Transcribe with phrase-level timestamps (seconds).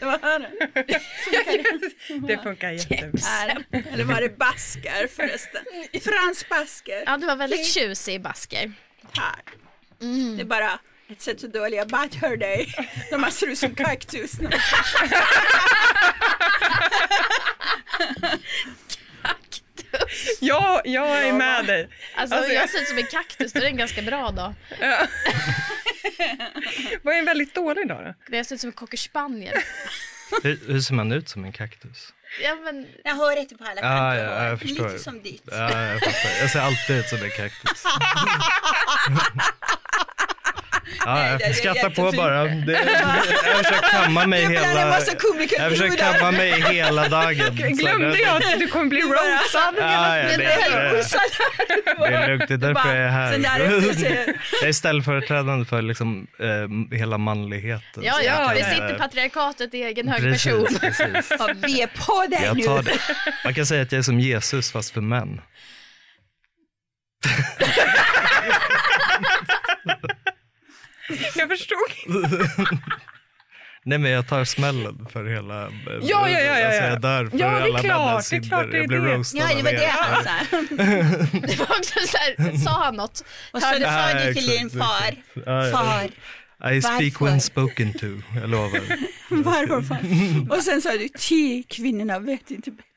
[0.06, 1.00] Vad är det?
[2.28, 3.20] Det funkar jättebra.
[3.92, 5.62] Eller var det basker förresten?
[5.92, 7.02] Frans basker.
[7.06, 8.72] Ja, du var väldigt tjusig i basker.
[9.12, 9.42] Här.
[10.36, 10.78] Det är bara
[11.08, 12.74] ett sätt att dölja hör dig.
[13.10, 14.32] De här ser ut som kaktus.
[20.40, 21.88] Ja, jag är med dig.
[22.16, 24.30] Alltså, Alltså, jag jag- ser ut som en kaktus, då är det en ganska bra
[24.30, 24.54] dag.
[24.80, 25.06] Ja.
[27.02, 28.36] Vad är en väldigt dålig dag då?
[28.36, 29.54] Jag ser ut som en cocker spaniel.
[30.42, 32.12] Hur, hur ser man ut som en kaktus?
[32.42, 34.24] Ja, men Jag hör inte på alla kanter.
[34.24, 34.88] ja, jag förstår.
[34.88, 35.42] Lite som ditt.
[35.50, 36.30] Ja, jag fattar.
[36.40, 37.84] Jag ser alltid ut som en kaktus.
[41.06, 42.44] Ja, jag skrattar på bara.
[42.44, 45.00] Det, jag försöker kamma mig hela...
[45.58, 47.56] Jag försöker kamma mig hela dagen.
[47.56, 49.74] Glömde jag att du kommer bli roastad?
[49.78, 50.44] Ja, ja, det, Det
[52.14, 53.32] är lugnt, det är därför jag är här.
[54.60, 58.02] Jag är ställföreträdande för liksom, eh, hela manligheten.
[58.04, 60.66] ja, ja, kan- sitter patriarkatet i egen hög Precis, person.
[60.80, 61.36] precis.
[61.38, 62.92] Ja, vi är på dig Jag nu.
[63.44, 65.40] Man kan säga att jag är som Jesus fast för män.
[71.36, 71.78] Jag förstod.
[73.84, 75.62] Nej men jag tar smällen för hela...
[75.66, 75.70] eh,
[76.02, 76.88] Ja, ja, ja, ja, Alltså ja.
[76.88, 78.72] jag dör för Ja, det är alla klart, männens det är klart synder.
[78.72, 79.14] det är Jag blir det.
[79.16, 80.30] roastad Ja, det var det han sa.
[81.46, 83.24] Det var också så här, sa han något?
[83.52, 85.14] Och så sa du till din far,
[85.72, 86.04] far,
[86.72, 87.24] I speak Varför?
[87.24, 88.06] when spoken to,
[88.40, 88.80] jag lovar.
[89.28, 90.56] varför?
[90.56, 92.89] Och sen sa du, tio kvinnorna vet inte bättre.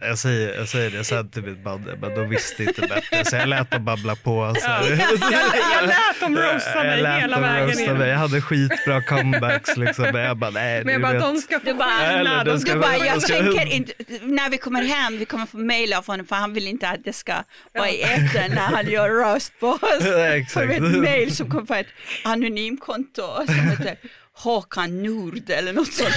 [0.00, 3.24] Jag säger, jag säger det sen till mitt band, men de visste inte bättre.
[3.24, 4.54] Så jag lät dem babbla på.
[4.58, 4.68] Så.
[4.68, 7.92] Jag, jag lät dem roasta Jag mig lät hela dem vägen in.
[7.98, 8.08] mig.
[8.08, 10.04] Jag hade skitbra comebacks liksom.
[10.12, 11.22] Men jag bara, nej, Men jag du bara, vet.
[11.22, 12.44] de ska få Du stjärna.
[12.44, 13.92] De ska Du bara, Jag jag ska- tänker inte,
[14.22, 17.04] när vi kommer hem, vi kommer få mejl av honom för han vill inte att
[17.04, 17.34] det ska
[17.74, 19.80] vara i etern när han gör roast på oss.
[20.04, 20.68] Ja, exakt.
[20.70, 21.86] vi ett mejl som kommer på ett
[22.24, 23.96] anonymkonto som heter
[24.36, 26.14] Håkan Nord eller något sånt.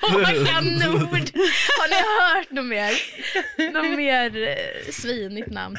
[0.00, 1.30] Håkan Nord!
[1.78, 1.96] Har ni
[2.36, 2.92] hört något mer?
[3.72, 5.78] Något mer eh, svinigt namn?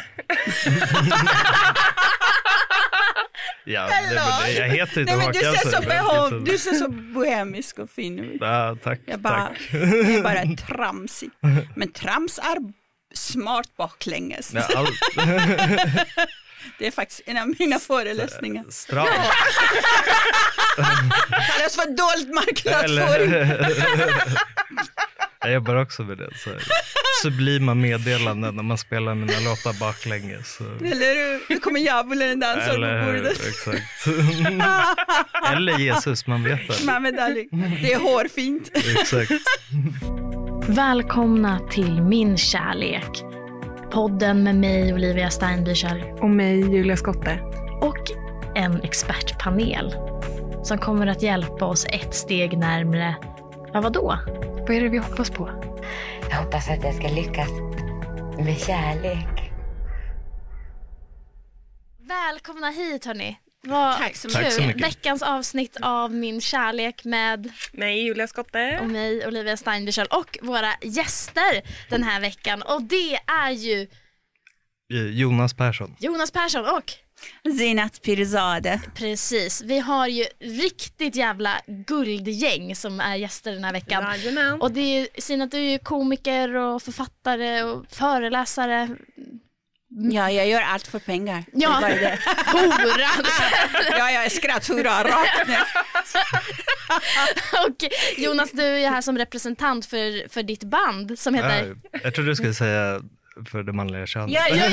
[3.64, 4.16] Ja, det, men
[4.46, 7.80] det, jag heter inte Nej, men du, ser så så- behov, du ser så bohemisk
[7.80, 8.38] och fin ut.
[8.41, 9.58] Ja, tack, Jag bara, tack.
[9.72, 9.84] jag
[10.14, 11.30] är bara tramsig.
[11.75, 12.58] Men trams är
[13.14, 14.52] smart baklänges.
[14.53, 14.88] Ja, all,
[16.80, 18.64] Det är faktiskt en av mina föreläsningar.
[18.70, 19.08] stram.
[21.58, 23.32] Kallas för dold marknadsföring.
[25.44, 26.30] Jag jobbar också med det.
[26.38, 26.50] Så
[27.24, 30.56] sublima meddelanden när man spelar mina låtar baklänges.
[30.56, 30.64] Så.
[30.64, 31.42] Eller hur?
[31.50, 33.48] Nu kommer djävulen dansa på bordet.
[33.48, 34.08] Exakt.
[35.54, 36.86] Eller Jesus, man vet det.
[36.86, 37.50] Muhammed Ali.
[37.82, 38.70] Det är hårfint.
[38.74, 39.32] Exakt.
[40.68, 43.24] Välkomna till Min kärlek.
[43.91, 47.40] Podden med mig, Olivia Steinbüchel Och mig, Julia Skotte.
[47.81, 47.97] och
[48.56, 49.96] en expertpanel
[50.63, 53.16] som kommer att hjälpa oss ett steg närmre,
[53.74, 54.18] ja vadå?
[54.59, 55.50] Vad är det vi hoppas på?
[56.29, 57.50] Jag hoppas att jag ska lyckas
[58.38, 59.52] med kärlek.
[62.00, 63.38] Välkomna hit hörni.
[63.68, 64.30] Vad Tack så.
[64.30, 64.84] Tack så mycket.
[64.84, 68.80] Veckans avsnitt av Min kärlek med Mig, Julia Skotte.
[68.82, 72.62] och mig, Olivia Steinbüchel och våra gäster den här veckan.
[72.62, 73.88] Och det är ju
[75.12, 75.96] Jonas Persson.
[76.00, 76.94] Jonas Persson och
[77.58, 78.80] Zinat Pirzadeh.
[78.96, 84.04] precis, vi har ju riktigt jävla guldgäng som är gäster den här veckan.
[84.04, 84.62] Jajamän.
[84.62, 88.90] Och det är ju, Sinat du är ju komiker och författare och föreläsare.
[89.94, 91.44] Ja, jag gör allt för pengar.
[91.53, 91.69] Ja.
[91.69, 92.19] Det är bara det.
[92.52, 93.07] Hora!
[93.97, 95.57] Ja, jag är skratthurra rakt ner.
[97.68, 97.75] och
[98.18, 102.31] Jonas, du är här som representant för, för ditt band som heter Ja, jag trodde
[102.31, 103.02] du skulle säga
[103.52, 104.31] för det manliga könet.
[104.31, 104.66] Ja, ja,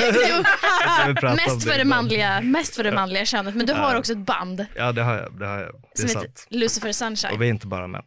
[1.23, 1.35] ja.
[1.35, 4.67] Mest för det manliga, mest för det manliga könet, men du har också ett band
[4.77, 5.39] Ja, det har jag.
[5.39, 5.73] Det, har jag.
[5.97, 6.33] det är som heter.
[6.49, 7.39] Lucifer Och Sunshine.
[7.39, 8.03] vi är inte bara män.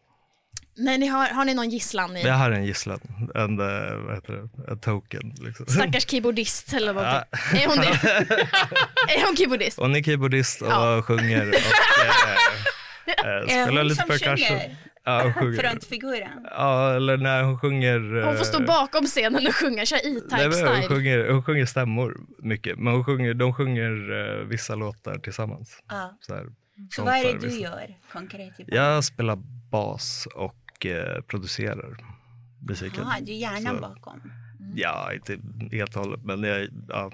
[0.76, 2.24] Nej, ni har, har ni någon gisslan i?
[2.24, 3.00] Vi har en gisslan,
[3.36, 5.34] en, eh, vad heter det, en token.
[5.40, 5.66] Liksom.
[5.66, 7.22] Stackars keyboardist eller någonting.
[7.62, 7.88] Är hon det?
[9.16, 9.78] är hon keyboardist?
[9.80, 11.02] Hon är keyboardist och Ja.
[11.02, 11.56] sjunger och
[13.26, 14.58] eh, eh, spelar hon lite percussion.
[15.04, 15.60] Ja, hon sjunger.
[15.60, 16.48] Frontfiguren.
[16.52, 18.24] Ja, eller när hon sjunger...
[18.26, 20.88] Hon får stå eh, bakom scenen och sjunga, nej, E-Type men Hon style.
[20.88, 25.78] sjunger, hon sjunger stämmor mycket, men hon sjunger, de sjunger vissa låtar tillsammans.
[25.90, 26.18] Ja.
[26.22, 26.46] Så, här,
[26.96, 27.60] Så vad är det du vissa.
[27.62, 28.60] gör konkret?
[28.60, 29.36] i Jag spelar
[29.72, 31.98] bas och eh, producerar
[32.68, 33.04] musiken.
[33.04, 34.22] Jaha, du är hjärnan Så- bakom.
[34.76, 35.40] Ja, inte
[35.72, 37.12] helt och hållet, men jag, ja,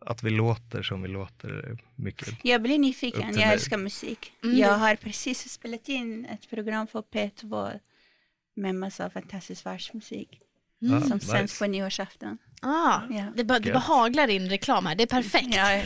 [0.00, 2.28] att vi låter som vi låter mycket.
[2.44, 3.44] Jag blir nyfiken, jag mig.
[3.44, 4.32] älskar musik.
[4.44, 4.56] Mm.
[4.58, 7.80] Jag har precis spelat in ett program för P2
[8.54, 10.40] med massa fantastisk världsmusik
[10.78, 11.26] Ja, som nice.
[11.26, 12.38] sänds på nyårsafton.
[12.62, 13.24] Ah, Ja.
[13.36, 15.54] det, bara, det bara haglar in reklam här, det är perfekt.
[15.54, 15.82] Jag,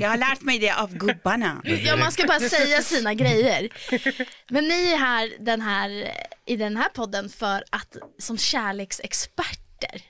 [0.00, 1.62] jag har lärt mig det av gubbarna.
[1.64, 3.68] Ja, man ska bara säga sina grejer.
[4.50, 6.10] Men ni är här, den här
[6.46, 10.00] i den här podden för att som kärleksexperter.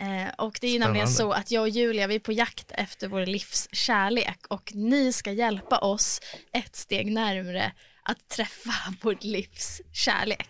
[0.00, 1.36] Eh, och det är ju nämligen så Spännande.
[1.36, 5.32] att jag och Julia vi är på jakt efter vår livs kärlek och ni ska
[5.32, 6.20] hjälpa oss
[6.52, 7.72] ett steg närmre
[8.02, 8.72] att träffa
[9.02, 10.48] vårt livs kärlek.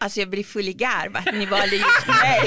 [0.00, 2.40] Alltså jag blir full i garv att ni valde just mig.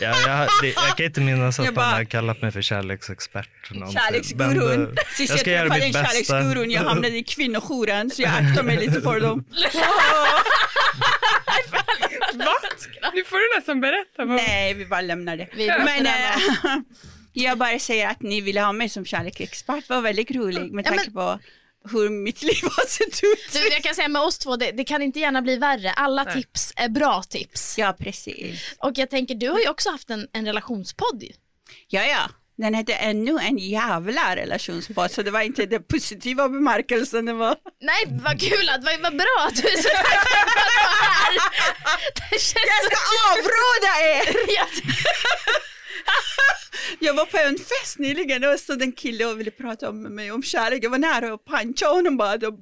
[0.00, 3.48] Ja, jag, det, jag kan inte minnas att Jag har kallat mig för kärleksexpert.
[3.92, 4.82] Kärleksgurun.
[4.82, 6.08] Eh, Sist jag jag ska göra träffade mitt en bästa.
[6.22, 9.44] kärleksgurun, jag hamnade i kvinnojouren så jag aktar mig lite för dem.
[12.34, 12.54] Va?
[13.14, 14.24] Nu får du nästan berätta.
[14.24, 14.36] Vad...
[14.36, 15.48] Nej, vi bara lämnar det.
[15.84, 16.82] Men eh,
[17.32, 21.10] jag bara säger att ni ville ha mig som kärleksexpert var väldigt roligt med tanke
[21.10, 21.38] på
[21.90, 23.52] hur mitt liv har sett ut.
[23.52, 25.92] Du, jag kan säga med oss två, det, det kan inte gärna bli värre.
[25.92, 27.78] Alla tips är bra tips.
[27.78, 28.74] Ja, precis.
[28.78, 31.24] Och jag tänker, du har ju också haft en, en relationspodd.
[31.88, 32.30] Ja, ja.
[32.56, 37.26] Den hette ännu en jävla relationspodd, så det var inte den positiva bemärkelsen.
[37.26, 37.56] Det var...
[37.80, 41.04] Nej, vad kul, att, vad, vad bra att du är så taggad på att vara
[41.14, 41.34] här.
[42.30, 44.36] Det känns Jag ska så avråda er!
[46.98, 50.30] Jag- var på en fest nyligen och stod en kille och ville prata med mig
[50.32, 50.84] om kärlek.
[50.84, 52.36] Jag var nära att puncha honom bara.
[52.36, 52.58] Då,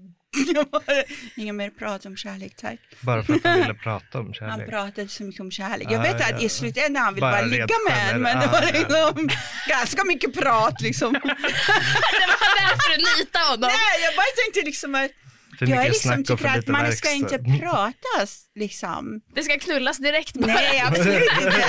[1.36, 2.78] Inga mer prat om kärlek tack.
[3.00, 4.68] Bara för att han ville prata om Han kärlek.
[4.70, 5.88] pratade så mycket om kärlek.
[5.90, 6.46] Jag Ah, vet att ja.
[6.46, 8.90] i slutändan han ville bara, Bara ligga med en, men det generellt.
[8.90, 9.12] var Ah, ja.
[9.14, 9.28] liksom
[9.68, 11.12] ganska mycket prat liksom.
[11.12, 13.60] Det var därför du nitade honom.
[13.72, 15.10] Nej, jag bara tänkte liksom att
[15.58, 17.36] För jag liksom tycker att man ska verkstad.
[17.36, 19.20] inte pratas liksom.
[19.34, 20.46] Det ska knullas direkt bara.
[20.54, 21.64] Nej, absolut inte.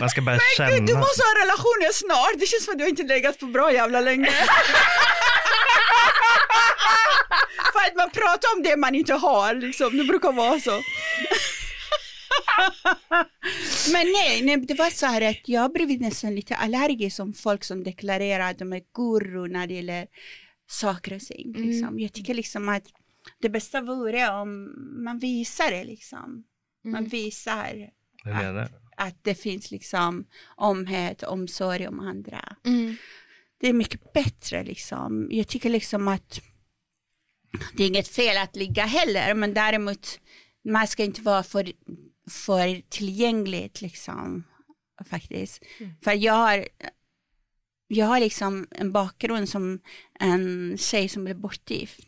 [0.00, 0.86] Man ska bara Gud, känna.
[0.86, 2.40] du måste ha relationer snart.
[2.40, 4.30] Det känns som att du inte legat på bra jävla länge.
[7.72, 9.96] För att man pratar om det man inte har, liksom.
[9.96, 10.82] Det brukar vara så.
[13.92, 17.32] Men nej, nej, det var så här att jag har blivit nästan lite allergisk som
[17.32, 20.06] folk som deklarerar att de är guru när det gäller
[20.68, 21.52] saker och ting.
[21.52, 22.00] Liksom.
[22.00, 22.84] Jag tycker liksom att
[23.40, 24.74] det bästa vore om
[25.04, 26.44] man visar det liksom.
[26.84, 27.90] Man visar
[28.24, 28.85] Hur menar du?
[28.96, 30.26] Att det finns liksom
[30.56, 32.56] omhet, omsorg om andra.
[32.64, 32.96] Mm.
[33.60, 35.28] Det är mycket bättre liksom.
[35.30, 36.40] Jag tycker liksom att
[37.76, 40.20] det är inget fel att ligga heller, men däremot
[40.64, 41.72] man ska inte vara för,
[42.30, 44.44] för tillgängligt liksom
[45.10, 45.62] faktiskt.
[46.04, 46.68] För jag har,
[47.86, 49.80] jag har liksom en bakgrund som
[50.20, 52.00] en tjej som blev bortgift.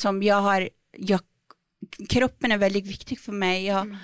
[0.00, 1.20] Som jag har, jag,
[2.08, 3.64] kroppen är väldigt viktig för mig.
[3.64, 3.96] Jag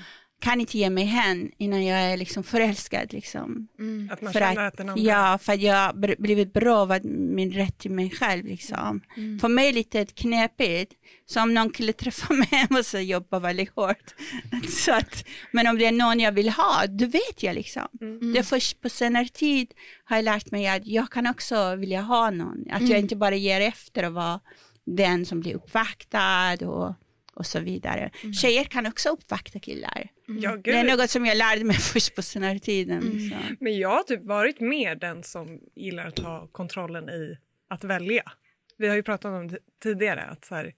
[0.42, 3.68] kan inte ge mig hän innan jag är liksom förälskad liksom.
[4.10, 7.90] Att man För känner att, att ja, för att jag blivit berövad min rätt till
[7.90, 8.44] mig själv.
[8.44, 9.00] Liksom.
[9.16, 9.38] Mm.
[9.38, 10.92] För mig är det lite knepigt.
[11.26, 14.14] Så om någon skulle träffa mig måste jag jobba väldigt hårt.
[14.68, 17.88] Så att, men om det är någon jag vill ha, då vet jag liksom.
[18.00, 18.32] Mm.
[18.32, 19.74] Det är först på senare tid
[20.04, 22.64] har jag lärt mig att jag kan också vilja ha någon.
[22.70, 24.40] Att jag inte bara ger efter och vara
[24.84, 26.94] den som blir uppvaktad och,
[27.42, 28.10] och så vidare.
[28.42, 30.08] Tjejer kan också uppvakta killar.
[30.26, 30.64] Ja, gud.
[30.64, 33.00] Det är något som jag lärde mig först på senare tiden.
[33.00, 33.56] Liksom.
[33.60, 38.32] Men jag har typ varit mer den som gillar att ha kontrollen i att välja.
[38.78, 40.74] Vi har ju pratat om det tidigare att så här,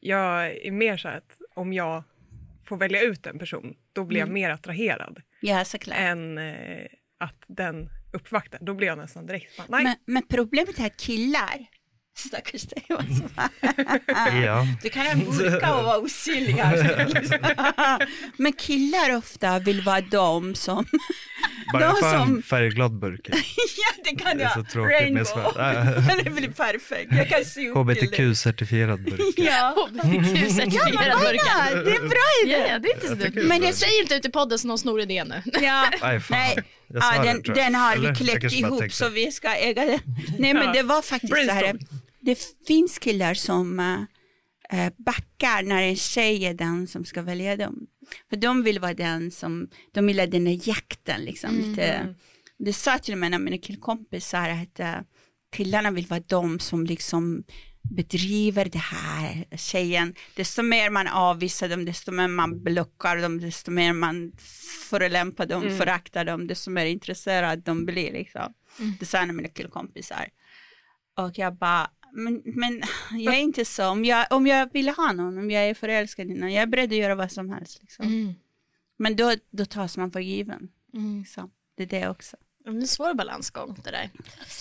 [0.00, 2.02] jag är mer så att om jag
[2.68, 5.98] får välja ut en person då blir jag mer attraherad Ja, såklart.
[5.98, 6.86] än eh,
[7.18, 8.58] att den uppvaktar.
[8.62, 9.84] Då blir jag nästan direkt bara, nej.
[9.84, 11.66] Men, men problemet är att killar,
[12.18, 13.30] stackars dig, som-
[14.42, 14.66] Ja.
[14.82, 18.06] du kan ha en burka och vara osynlig här.
[18.36, 20.86] Men killar ofta vill vara de som,
[21.72, 23.20] Bara jag De får en som- färgglad burk.
[23.30, 25.52] ja det kan Det är jag, så tråkigt med rainbow.
[25.52, 25.54] svart.
[26.24, 28.16] det blir perfekt, jag kan sy upp till det.
[28.16, 29.34] HBTQ-certifierad burk.
[29.36, 31.70] Ja, HBTQ-certifierad burkar.
[31.70, 32.52] ja, det är en bra idé.
[32.52, 33.32] Ja, ja, det är inte så dumt.
[33.34, 35.42] det Men jag säger inte ut i podden så någon snor idén nu.
[35.62, 35.84] Ja.
[36.02, 36.38] Nej, fan.
[36.38, 36.56] Nej.
[36.94, 38.08] Ja, det, den, den har Eller?
[38.10, 39.98] vi kläckt ihop så vi ska äga den.
[40.38, 40.72] Nej men Ja.
[40.72, 41.76] det var faktiskt så här.
[42.26, 43.80] Det finns killar som
[44.70, 47.86] äh, backar när en tjej är den som ska välja dem.
[48.30, 51.54] För de vill vara den som, de gillar den där jakten liksom.
[51.54, 52.14] Lite,
[52.58, 54.98] det sa till och med en av mina killkompisar att äh,
[55.52, 57.44] killarna vill vara de som liksom
[57.90, 60.14] bedriver det här tjejen.
[60.34, 64.32] Desto mer man avvisar dem, desto mer man blockar dem, desto mer man
[64.90, 68.54] förolämpar dem, föraktar dem, desto mer intresserad de blir liksom.
[69.00, 70.28] Det sa en av mina killkompisar.
[71.16, 71.90] Och jag bara,
[72.24, 72.82] men, men
[73.20, 76.30] jag är inte så, om jag, om jag vill ha någon, om jag är förälskad
[76.30, 77.78] i någon, jag är beredd att göra vad som helst.
[77.82, 78.06] Liksom.
[78.06, 78.34] Mm.
[78.96, 80.68] Men då, då tas man för given.
[80.94, 81.18] Mm.
[81.18, 81.50] Liksom.
[81.76, 82.36] Det är det också.
[82.64, 84.10] Det är en svår balansgång det där.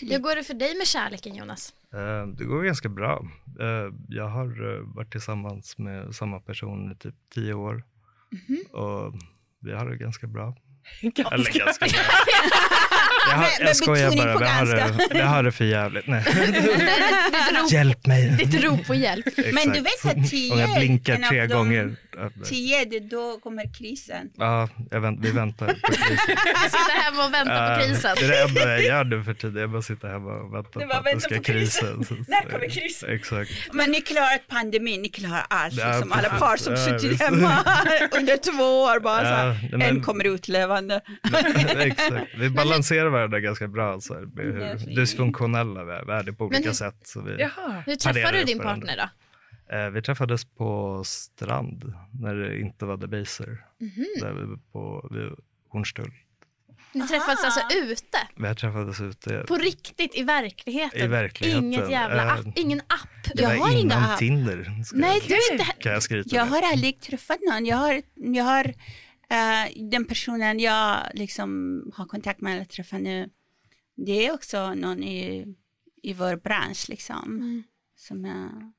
[0.02, 1.74] Hur går det för dig med kärleken Jonas?
[1.94, 3.28] Eh, Det går ganska bra.
[3.60, 7.84] Eh, Jag har eh, varit tillsammans med samma person i typ tio år.
[8.32, 8.82] Mhm.
[8.82, 9.14] Och
[9.60, 10.56] vi har det ganska bra.
[11.32, 11.86] Eller ganska.
[13.30, 14.88] Jag, har, Men- men jag skojar bara, på vi har, ganska.
[15.08, 16.08] det, vi har det för jävligt.
[16.08, 16.24] Nej.
[16.26, 16.56] Ditt
[17.62, 18.30] rop, Hjälp mig.
[18.30, 19.26] ditt rop på hjälp.
[19.54, 22.46] Men du vet att tio Om jag blinkar tre de- gånger.
[22.46, 24.30] Tio, det, då kommer krisen.
[24.38, 26.36] Ja, jag vänt, vi väntar på krisen.
[26.46, 28.16] Jag sitter hemma och väntar på krisen.
[28.20, 29.62] Det är det enda jag gör nu för tiden.
[29.62, 31.98] Jag bara sitter hemma och väntar på att det ska på krisen.
[31.98, 32.26] krisen.
[32.28, 33.10] När kommer krisen?
[33.10, 33.52] Exakt.
[33.74, 35.74] Men ni klarar pandemin, ni klarar allt.
[35.74, 37.58] Ja, liksom alla par som Ja, suttit hemma
[38.20, 41.02] under två år bara så Ja, här, men- en kommer ut levande.
[41.78, 42.32] Exakt.
[42.38, 44.02] Vi balanserar varandra ganska bra.
[44.02, 46.06] Så här, med Ja, hur dysfunktionella vi är.
[46.06, 46.96] Vi är det på olika hur- sätt.
[47.04, 47.84] Så vi, Jaha.
[47.86, 49.10] Hur träffade parerar du din partner då?
[49.70, 53.66] Eh, vi träffades på strand när det inte var Debaser.
[53.80, 54.06] Mhm.
[54.22, 55.32] Där vi på vid
[55.70, 56.12] Hornstull.
[56.94, 58.18] Ni träffades alltså ute?
[58.36, 59.44] Vi träffades ute.
[59.48, 61.02] På riktigt, i verkligheten?
[61.02, 61.64] I verkligheten.
[61.64, 63.34] Inget jävla Eh, app, ingen app?
[63.36, 64.20] Det Jag var har innan inga app.
[64.20, 64.84] Tinder.
[64.94, 65.66] Nej, jag, du är inte...
[65.80, 66.62] kan jag skryta Jag med.
[66.62, 67.66] har aldrig träffat någon.
[67.66, 68.66] Jag har, jag har
[69.30, 73.30] eh, den personen jag liksom har kontakt med eller träffar nu.
[73.96, 75.46] Det är också någon i,
[76.04, 77.24] i vår bransch liksom.
[77.26, 77.64] Mm.
[77.96, 78.72] Som jag,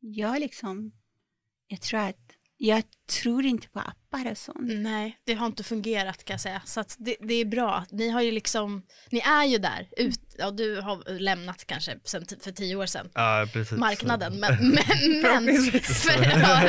[0.00, 0.92] jag liksom,
[1.66, 2.16] jag tror att,
[2.56, 2.82] jag
[3.22, 4.58] tror inte på appar och sånt.
[4.62, 6.62] Nej, det har inte fungerat kan jag säga.
[6.64, 7.84] Så att det, det är bra.
[7.90, 9.88] Ni har ju liksom, ni är ju där.
[9.96, 13.10] Ut, ja, du har lämnat kanske sen, för tio år sedan.
[13.14, 13.78] Ja, precis.
[13.78, 14.40] marknaden.
[14.40, 14.58] Men,
[15.22, 16.62] men, men för, ja,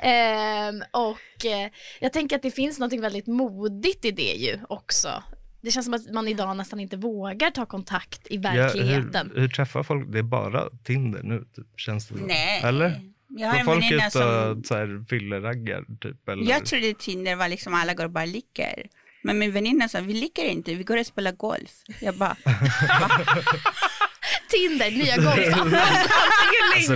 [0.00, 5.22] Ehm, och eh, jag tänker att det finns något väldigt modigt i det ju också.
[5.62, 9.30] Det känns som att man idag nästan inte vågar ta kontakt i Ja, verkligheten.
[9.34, 10.12] hur, hur träffar folk?
[10.12, 12.14] Det är bara Tinder nu, typ, känns det.
[12.26, 12.60] Nej.
[12.64, 13.00] Eller?
[13.28, 15.84] Jag har folk väninna ut som, så här, fylleraggar?
[16.00, 16.50] Typ, eller?
[16.50, 18.86] jag trodde Tinder var liksom alla går och bara ligger.
[19.24, 21.70] Men min väninna sa, vi ligger inte, vi går och spelar golf.
[22.00, 22.36] Jag bara,
[24.52, 25.80] Tinder, nya golfappen.
[26.76, 26.92] Alltså,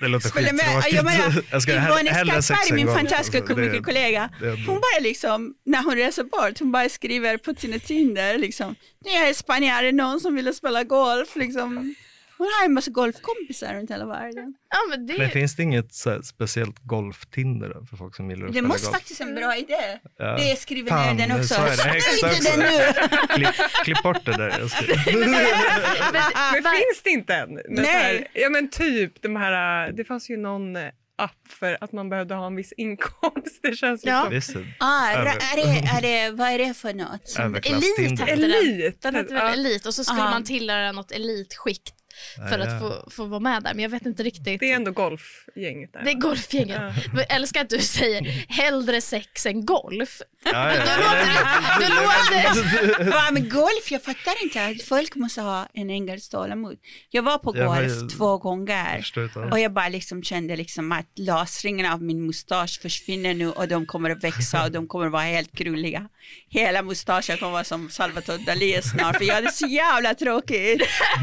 [0.00, 0.94] det låter med, skittråkigt.
[0.94, 4.30] jag menar, jag ska Yvonne Skattberg, en min fantastiska Alltså, komikerkollega,
[4.66, 8.74] hon bara liksom, när hon reser bort, hon bara skriver på sina Tinder liksom,
[9.04, 11.94] nu är jag i Spanien, är det någon som vill spela golf liksom.
[12.38, 14.54] Hon har en massa golfkompisar runt hela världen.
[14.70, 18.46] Ja, men det, Men finns det inget så här, speciellt golf-Tinder för folk som gillar
[18.46, 18.96] att Det spela måste golf?
[18.96, 19.98] faktiskt en bra idé.
[20.18, 20.36] Ja.
[20.36, 21.54] Det skriver Fan, ner den också.
[21.54, 21.96] så är det.
[21.96, 23.34] Exakt inte det nu.
[23.34, 24.58] Klipp, klipp bort det där.
[24.58, 24.84] Jag ska...
[25.18, 25.32] Men
[26.62, 27.54] Va- finns det inte än?
[27.54, 27.86] Med Nej.
[27.86, 30.76] Här, ja men typ de här, det fanns ju någon
[31.18, 33.62] app för att man behövde ha en viss inkomst.
[33.62, 34.22] Det känns ju Ja.
[34.22, 35.24] som Visst, Ah, är
[35.56, 37.28] det, är det, vad är det för något?
[37.28, 38.28] Som, Elit hette den.
[38.44, 39.02] Elit.
[39.02, 39.52] Den väl Ja.
[39.52, 40.30] Elit och så skulle Ja.
[40.30, 41.92] man tillhöra något elitskikt
[42.50, 42.78] för Ja, att ja.
[43.04, 43.74] få, få vara med där.
[43.74, 44.60] Men jag vet inte riktigt.
[44.60, 46.02] Det är ändå golfgänget där.
[46.04, 46.80] Det är golfgänget.
[47.14, 50.22] Jag älskar att du säger hellre sex än golf.
[50.44, 50.96] Ja, ja, Då ja.
[50.96, 51.26] låter
[51.80, 54.66] det, då låter det Ja, men golf, jag fattar inte.
[54.66, 56.76] att Folk måste ha en engels tålamod.
[57.10, 59.06] Jag var på Jag golf ju- två gånger.
[59.52, 63.86] Och jag bara liksom kände liksom att lasringen av min mustasch försvinner nu och de
[63.86, 66.08] kommer att växa och de kommer att vara helt krulliga.
[66.48, 70.82] Hela mustaschen kommer att vara som Salvatore Dalí snart för jag hade så jävla tråkigt.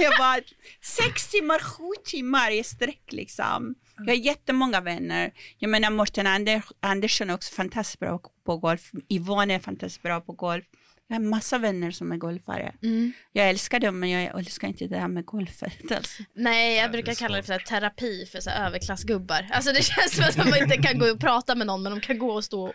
[0.00, 0.40] jag bara,
[0.82, 3.74] sex timmar, sju timmar i sträck liksom.
[3.96, 5.30] Jag har jättemånga vänner.
[5.58, 8.90] Jag menar Morten Ander, Andersson är också fantastiskt bra på golf.
[9.08, 10.64] Yvonne är fantastiskt bra på golf.
[11.08, 12.74] Jag har massa vänner som är golfare.
[12.82, 13.12] Mm.
[13.32, 15.92] Jag älskar dem men jag älskar inte det här med golfet.
[15.92, 16.22] Alltså.
[16.34, 19.48] Nej, jag brukar kalla det för här terapi för så här överklassgubbar.
[19.50, 22.00] Alltså det känns som att man inte kan gå och prata med någon men de
[22.00, 22.72] kan gå och stå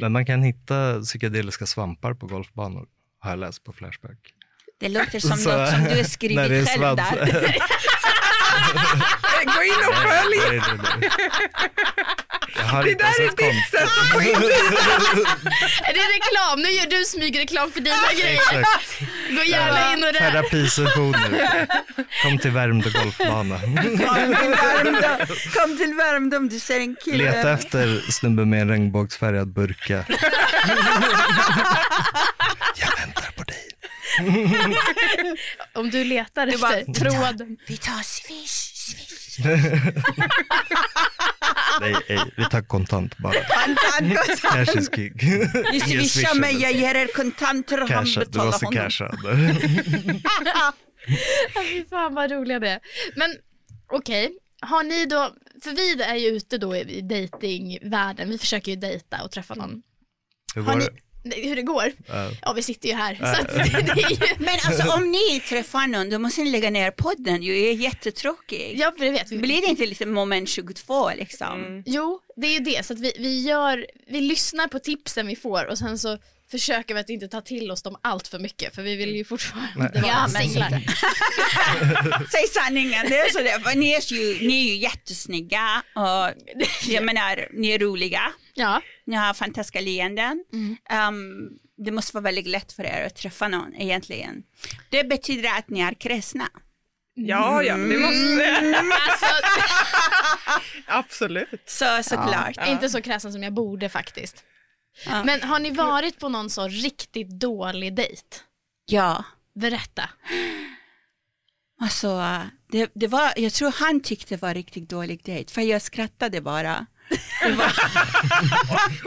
[0.00, 2.88] Men man kan hitta psykedeliska svampar på golfbanor.
[3.18, 4.34] Har jag läst på Flashback.
[4.82, 7.06] Det låter som Så- något som du har när det är skrivit själv där.
[9.44, 10.38] Gå in och följ!
[10.48, 11.10] Nej, nej, nej.
[12.84, 14.28] Det där är ditt sätt att få in
[15.88, 16.60] Är det reklam?
[16.62, 18.34] Nu gör du smygreklam för dina grejer.
[18.34, 19.00] Exakt.
[19.30, 21.66] Gå gärna in och rä- Terapisessioner.
[22.22, 23.58] Kom till Värmdö golfbana.
[25.54, 27.16] Kom till Värmdö, om du ser en kille.
[27.24, 30.04] Leta efter snubbe med en regnbågsfärgad burka.
[32.76, 33.56] Jag väntar på dig.
[35.74, 37.56] Om du letar Du bara- efter tråden.
[37.66, 39.38] Vi tar swish, swish.
[41.80, 43.32] Nej, nej, vi tar kontant bara.
[43.34, 44.94] Kontant, Cash is kontant.
[44.94, 45.12] king.
[45.72, 48.82] Ni swishar mig, jag ger er kontanter och han Casha, du måste honom.
[48.82, 49.10] casha.
[51.54, 52.80] Fy fan vad roliga det är.
[53.16, 53.30] Men
[53.92, 58.76] okej, har ni då, för vi är ju ute då i datingvärlden, vi försöker ju
[58.76, 59.82] dejta och träffa någon.
[60.54, 60.92] Hur Har går ni, det?
[61.24, 61.92] Hur det går?
[62.08, 62.30] Ja.
[62.42, 63.14] Ja vi sitter ju här.
[63.14, 63.66] Så att
[64.10, 67.68] ju, Men alltså om ni träffar någon, då måste ni lägga ner podden ju, det
[67.68, 68.80] är jättetråkigt.
[68.80, 69.38] ja för det vet vi.
[69.38, 71.64] Blir det inte lite moment 22 liksom?
[71.64, 71.82] Mm.
[71.86, 72.86] Jo, det är ju det.
[72.86, 76.18] Så att vi, vi, gör, vi lyssnar på tipsen vi får och sen så
[76.52, 79.24] försöker vi att inte ta till oss dem allt för mycket för vi vill ju
[79.24, 80.02] fortfarande Nej.
[80.02, 80.70] vara Ja, singlar.
[82.30, 83.60] Säg sanningen, det är så det.
[83.70, 86.30] För Ni, är ju, ni är ju jättesnygga och
[86.86, 88.22] jag menar, ni är roliga.
[88.54, 88.82] Ja.
[89.06, 90.44] Ni har fantastiska leenden.
[90.52, 90.76] Mm.
[91.08, 91.48] Um,
[91.84, 94.42] det måste vara väldigt lätt för er att träffa någon egentligen.
[94.90, 96.48] Det betyder att ni är kräsna.
[97.14, 98.56] Ja, ja, det måste
[99.10, 99.26] Alltså,
[100.86, 101.62] Absolut.
[101.66, 102.68] Så såklart.
[102.68, 104.44] inte så kräsen som jag borde faktiskt.
[105.06, 105.24] Ja.
[105.24, 108.22] Men har ni varit på någon så riktigt dålig dejt?
[108.86, 110.10] Ja, Berätta.
[111.80, 112.40] alltså
[112.72, 116.40] det, det var, jag tror han tyckte det var riktigt dålig dejt för jag skrattade
[116.40, 116.86] bara.
[117.42, 117.72] Det var,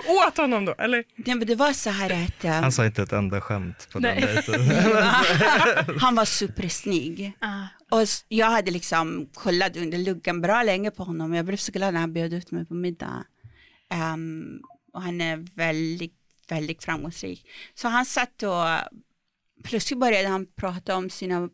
[0.27, 1.03] Åt honom då, eller?
[1.17, 4.15] det, det var så här att um, Han sa inte ett enda skämt på den
[4.15, 4.43] Nej.
[4.45, 4.61] dejten.
[5.99, 7.33] han var supersnygg.
[7.39, 7.63] Ah.
[7.91, 11.33] Och jag hade liksom kollat under luggen bra länge på honom.
[11.33, 13.23] Jag blev så glad när han bjöd ut mig på middag.
[13.89, 14.59] Ehm,
[14.95, 17.47] och han är väldigt, väldigt framgångsrik.
[17.73, 18.65] Så han satt och
[19.63, 21.49] plötsligt började han prata om sina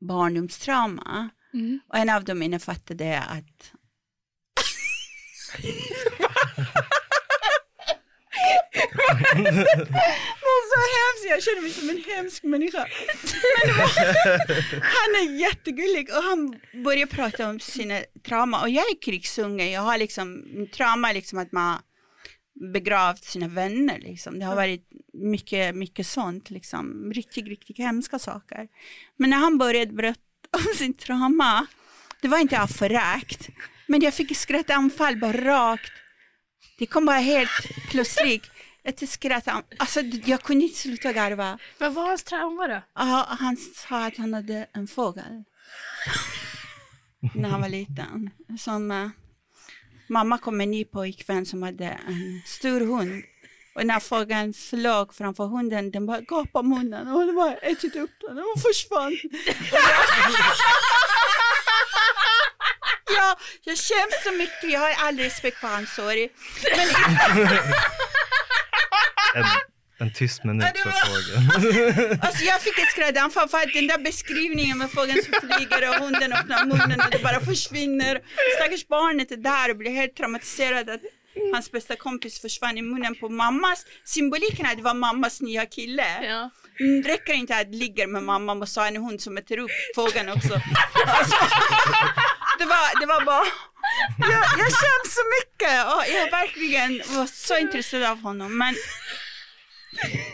[0.00, 1.28] barndomstrauma.
[1.54, 1.80] Mm.
[1.88, 3.72] Och en av dem innefattade att
[9.34, 9.52] Det
[10.42, 12.86] var så hemskt, jag känner mig som en hemsk människa.
[13.58, 13.88] Men det var,
[14.80, 19.80] han är jättegullig och han börjar prata om sina trauma och jag är krigsunge, jag
[19.80, 21.78] har liksom trauma liksom att man
[22.54, 24.38] begravt sina vänner liksom.
[24.38, 28.68] Det har varit mycket, mycket sånt liksom, riktigt, riktigt hemska saker.
[29.16, 30.20] Men när han började berätta
[30.56, 31.66] om sin trauma,
[32.20, 33.48] det var inte av förakt,
[33.86, 35.92] men jag fick skrattanfall bara rakt.
[36.78, 38.50] Det kom bara helt plötsligt.
[38.84, 41.58] Ett skrattanfall, alltså jag kunde inte sluta garva.
[41.78, 42.82] Vad var hans trauma då?
[43.38, 45.44] Han sa att han hade en fågel
[47.34, 48.30] när han var liten.
[48.58, 49.08] Som eh,
[50.12, 53.24] mamma kom med en ny pojkvän som hade en stor hund.
[53.74, 58.10] Och när fågeln flög framför hunden, den bara gapade munnen och hon bara ätit upp
[58.20, 59.18] den och försvann.
[63.16, 66.28] ja, jag skäms så mycket, jag har all respekt för hans sorg.
[66.76, 66.88] Men
[70.02, 72.18] en, tyst minut för frågan.
[72.22, 75.94] Alltså jag fick ett skräddanfall för att den där beskrivningen med fågeln som flyger och
[75.94, 78.20] hunden öppnar munnen och det bara försvinner.
[78.56, 81.00] Stackars barnet är där och blir helt traumatiserad att
[81.52, 83.86] hans bästa kompis försvann i munnen på mammas.
[84.04, 86.24] Symboliken att det var mammas nya kille.
[86.24, 86.50] Ja.
[86.80, 89.70] Mm, räcker inte att ligga med mamma och så har en hund som äter upp
[89.94, 90.54] fågeln också.
[91.06, 91.36] Alltså,
[92.58, 93.44] det, var, det var bara,
[94.18, 98.58] jag, jag skäms så mycket och jag verkligen var så intresserad av honom.
[98.58, 98.74] Men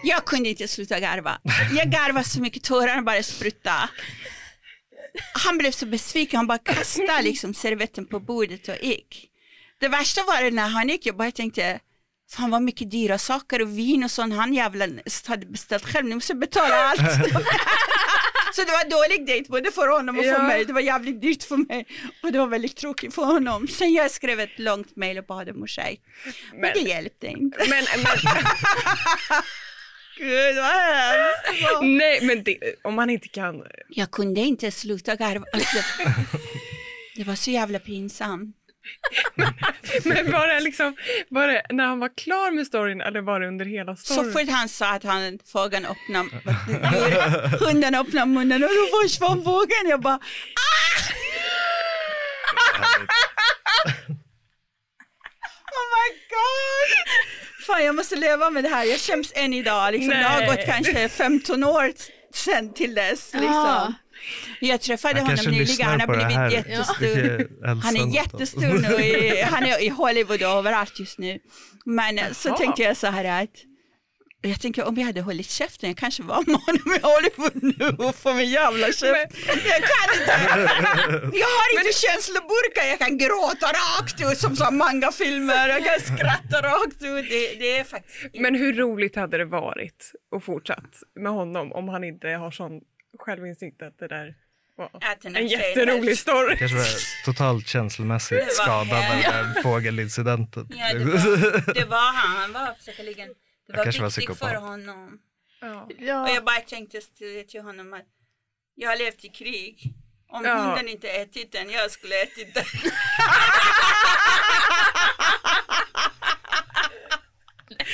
[0.02, 1.40] jag kunde inte sluta garva.
[1.76, 3.88] Jag garvade så mycket, tårarna bara sprutade.
[5.34, 9.30] Han blev så besviken, han bara kastade liksom servetten på bordet och gick.
[9.80, 11.80] Det värsta var det när han gick, jag bara tänkte,
[12.30, 14.88] fan vad mycket dyra saker och vin och sånt han jävla
[15.26, 17.00] hade beställt själv, nu måste jag betala allt.
[18.58, 20.42] så det var en dålig dejt både för honom och för Ja.
[20.42, 21.86] mig, det var jävligt dyrt för mig
[22.22, 23.68] och det var väldigt tråkigt för honom.
[23.68, 26.02] Sen jag skrev ett långt mejl och bad om ursäkt,
[26.52, 27.58] men, Men- det hjälpte inte.
[27.58, 28.04] Men, men,
[30.18, 31.82] Gud vad hemskt.
[31.82, 33.62] nej, men det, om man inte kan...
[33.88, 35.44] Jag kunde inte sluta garva.
[35.52, 35.78] Alltså,
[37.16, 38.56] det var så jävla pinsamt.
[40.04, 40.96] Men var det liksom,
[41.28, 44.32] var det när han var klar med storyn eller var det under hela Så storyn?
[44.32, 46.28] fort han sa att han, fågeln öppnade,
[47.64, 49.88] hunden öppnade munnen och då försvann fågeln.
[49.88, 50.14] Jag bara,
[55.78, 56.90] oh my god.
[57.66, 59.92] Fan jag måste leva med det här, jag skäms än idag.
[59.92, 60.10] Liksom.
[60.10, 61.92] Det har gått kanske 15 år
[62.34, 63.32] sen till dess.
[63.32, 63.54] Liksom.
[63.54, 63.92] Ah.
[64.60, 67.36] Jag träffade Han honom nyligen, han har blivit jättestor.
[67.36, 71.38] Vilket Han är jättestor nu, i, han är i Hollywood och överallt just nu.
[71.84, 73.50] Men eh, så tänkte jag så här att,
[74.40, 78.06] jag tänker om jag hade hållit käften, jag kanske var med honom i Hollywood nu
[78.06, 79.36] och får min jävla käft.
[79.46, 80.32] Jag kan inte,
[81.38, 86.62] jag har inte känsloburkar, jag kan gråta rakt ut som så manga-filmer, jag kan skratta
[86.62, 91.32] rakt ut, det, det är faktiskt Men hur roligt hade det varit att fortsatt med
[91.32, 92.80] honom om han inte har sån
[93.18, 94.34] självinstinkt att det där
[94.76, 94.90] var
[95.36, 96.56] en jätterolig är- story?
[96.56, 96.86] Kanske var
[97.24, 99.22] totalt känslomässigt Det var skadad av
[99.54, 100.68] den fågelincidenten.
[100.70, 103.28] Ja, det, var, det var han, han var säkerligen,
[103.66, 104.38] det var var viktigt psykopat.
[104.48, 105.18] för honom.
[105.60, 105.82] Ja.
[105.82, 106.30] Och Ja.
[106.34, 108.06] jag bara tänkte till, till honom att
[108.74, 109.94] jag har levt i krig.
[110.30, 110.56] Om Ja.
[110.58, 112.64] hunden inte ätit den, jag skulle ätit den.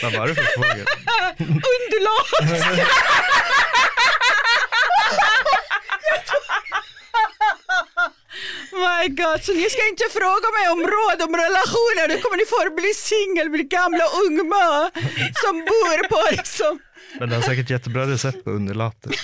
[0.03, 0.87] Vad var det för fågel?
[1.39, 2.27] Underlag!
[8.73, 12.45] My God, så ni ska inte fråga mig om råd om relationer, då kommer ni
[12.47, 14.91] få bli singel med gamla ungmö
[15.43, 16.79] som bor på liksom
[17.19, 19.13] Men det har säkert jättebra recept på underlater.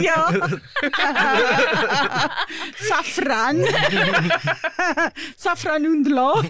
[0.00, 0.32] Ja.
[2.88, 3.66] Saffran.
[5.36, 6.46] Saffranunderlat.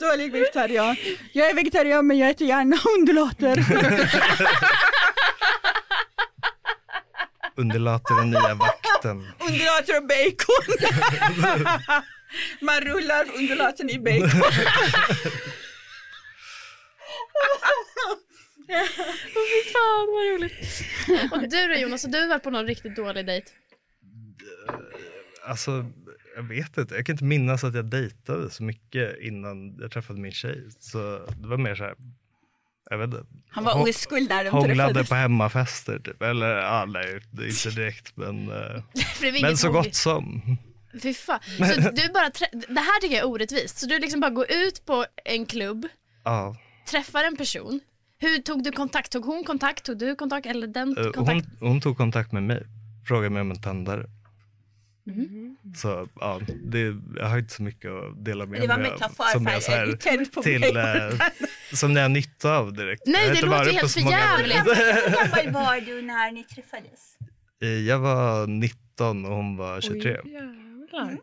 [0.00, 0.96] Dålig vegetarian.
[1.32, 3.56] Jag är vegetarian men jag äter gärna undulater.
[7.56, 9.18] Underlater den nya vakten.
[9.48, 10.64] Undulater och bacon.
[12.60, 14.42] Man rullar undulaten i bacon.
[19.34, 20.52] Fy fan vad roligt.
[21.32, 23.50] Och du då Jonas, har du varit på någon riktigt dålig dejt?
[25.44, 25.84] Alltså,
[26.36, 26.94] jag vet inte.
[26.94, 30.68] Jag kan inte minnas att jag dejtade så mycket innan jag träffade min tjej.
[30.78, 31.94] Så det var mer så här,
[32.90, 33.26] jag vet inte.
[33.50, 36.22] Han var oskuld när de Hånglade på hemmafester typ.
[36.22, 38.82] Eller ja, nej, det är inte direkt men, eh,
[39.42, 40.42] men så gott som.
[41.02, 41.40] Fy fan.
[41.58, 43.78] Så du bara trä- det här tycker jag är orättvist.
[43.78, 45.86] Så du liksom bara går ut på en klubb,
[46.24, 46.56] Ja,
[46.90, 47.80] träffar en person.
[48.18, 49.12] Hur tog du kontakt?
[49.12, 49.84] Tog hon kontakt?
[49.84, 50.46] Tog du kontakt?
[50.46, 51.46] Eller den eh, kontakt?
[51.60, 52.66] hon, hon tog kontakt med mig.
[53.08, 54.06] Frågade mig om en tändare.
[55.06, 55.56] Mhm.
[55.76, 59.08] Så ja, det, jag har inte så mycket att dela med mig av.
[59.32, 60.96] Som jag, så här, är du tänd på till, mig?
[60.96, 61.12] eh,
[61.72, 63.02] som ni har nytta av direkt.
[63.06, 64.56] Nej, det inte låter helt på så för många- jävligt.
[64.56, 67.16] Hur gammal var du när ni träffades?
[67.62, 70.20] Eh, Jag var 19 och hon var 23.
[70.24, 71.18] Oj, jävlar.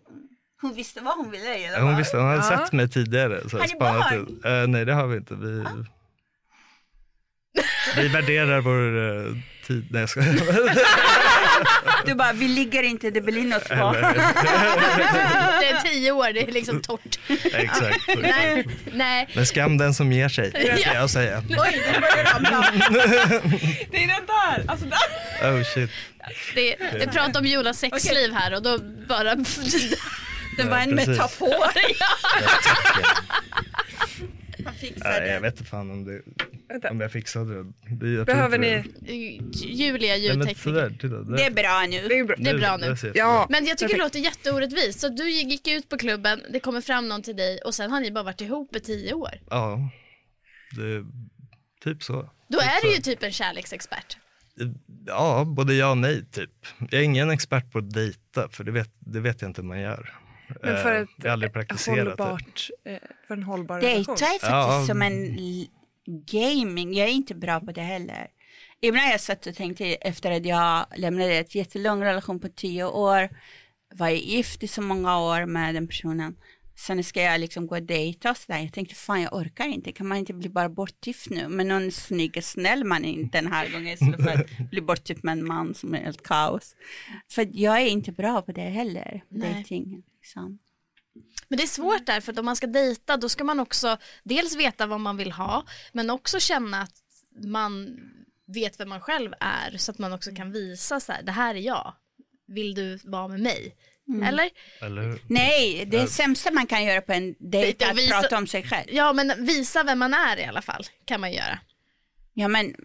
[0.62, 2.58] Hon visste vad hon ville alla Hon visste, hon hade Ja.
[2.58, 3.50] sett mig tidigare.
[3.50, 4.14] Så Har ni barn?
[4.38, 4.46] ut.
[4.46, 5.36] Eh, nej, det har vi inte.
[5.36, 5.64] Vi,
[7.98, 9.88] vi värderar vår eh, tid.
[9.92, 10.34] Nej, jag skojar.
[12.06, 13.72] Du bara, vi ligger inte, det blir något.
[13.72, 14.02] Eller-
[15.60, 17.20] Det är tio år, det är liksom torrt.
[17.54, 18.00] Exakt.
[18.18, 19.28] Nej, nej.
[19.36, 21.44] Men skam den som ger sig, ska jag säga.
[21.50, 22.72] Oj, det börjar ramla.
[23.92, 24.64] Det är den där!
[24.68, 25.52] Alltså där.
[25.52, 25.90] Oh shit.
[26.56, 29.36] Det, det pratar om Jonas sexliv här och då bara...
[30.58, 31.72] Det var en Ja, metafor.
[32.22, 33.73] Han
[34.88, 35.48] fixade Nej, jag det.
[35.50, 36.22] vet inte fan om, det,
[36.70, 36.92] Vänta.
[36.92, 37.72] om jag fixade det.
[38.02, 38.84] det jag Behöver ni...
[39.00, 39.16] det.
[39.68, 40.72] Julia, ljudtekniker.
[41.08, 42.08] Det, Det är bra nu.
[42.08, 42.36] Det är bra.
[42.40, 42.96] Det är bra nu.
[43.14, 43.48] Ja.
[43.50, 45.00] Men jag tycker det låter jätteorättvist.
[45.00, 48.00] Så du gick ut på klubben, det kommer fram någon till dig och sen har
[48.00, 49.32] ni bara varit ihop i tio år.
[49.50, 49.90] Ja,
[50.76, 51.06] det är
[51.84, 52.30] typ så.
[52.48, 52.88] Då Typ är så.
[52.88, 54.18] du ju typ en kärleksexpert.
[55.08, 56.50] Ja, både ja och nej typ.
[56.80, 59.68] Jag är ingen expert på att dejta, för det vet, det vet jag inte hur
[59.68, 60.14] man gör.
[60.62, 62.24] Men för Eh, ett jag har aldrig praktiserat det.
[62.24, 64.16] hållbart, eh, för en hållbar relation.
[64.16, 64.84] Dejta är faktiskt Ja.
[64.88, 65.38] som en
[66.32, 66.94] gaming.
[66.94, 68.28] Jag är inte bra på det heller.
[68.82, 72.84] Ibland har jag satt och tänkt efter att jag lämnade ett jättelång relation på tio
[72.84, 73.30] år,
[73.96, 76.36] var gift i så många år med den personen.
[76.76, 78.60] Sen ska jag liksom gå och dejta och sådär.
[78.60, 81.92] Jag tänkte fan jag orkar inte, kan man inte bli bara bortgift nu med någon
[81.92, 85.48] snygg och snäll man in den här gången istället för att bli bortgift med en
[85.48, 86.76] man som är helt kaos.
[87.32, 89.54] För jag är inte bra på det heller, Nej.
[89.54, 90.04] dejting.
[90.24, 90.60] Liksom.
[91.48, 93.98] Men det är svårt där för att om man ska dejta då ska man också
[94.24, 96.96] dels veta vad man vill ha men också känna att
[97.46, 98.00] man
[98.48, 101.56] vet vem man själv är så att man också kan visa så här, det här
[101.56, 101.94] är jag.
[102.48, 103.76] Vill du vara med mig?
[104.28, 104.50] Eller?
[104.82, 105.22] Eller hur?
[105.28, 108.64] Nej, det sämsta man kan göra på en dejt är att Visa- prata om sig
[108.64, 108.88] själv.
[108.92, 111.60] Ja men visa vem man är i alla fall kan man göra.
[112.34, 112.76] Ja men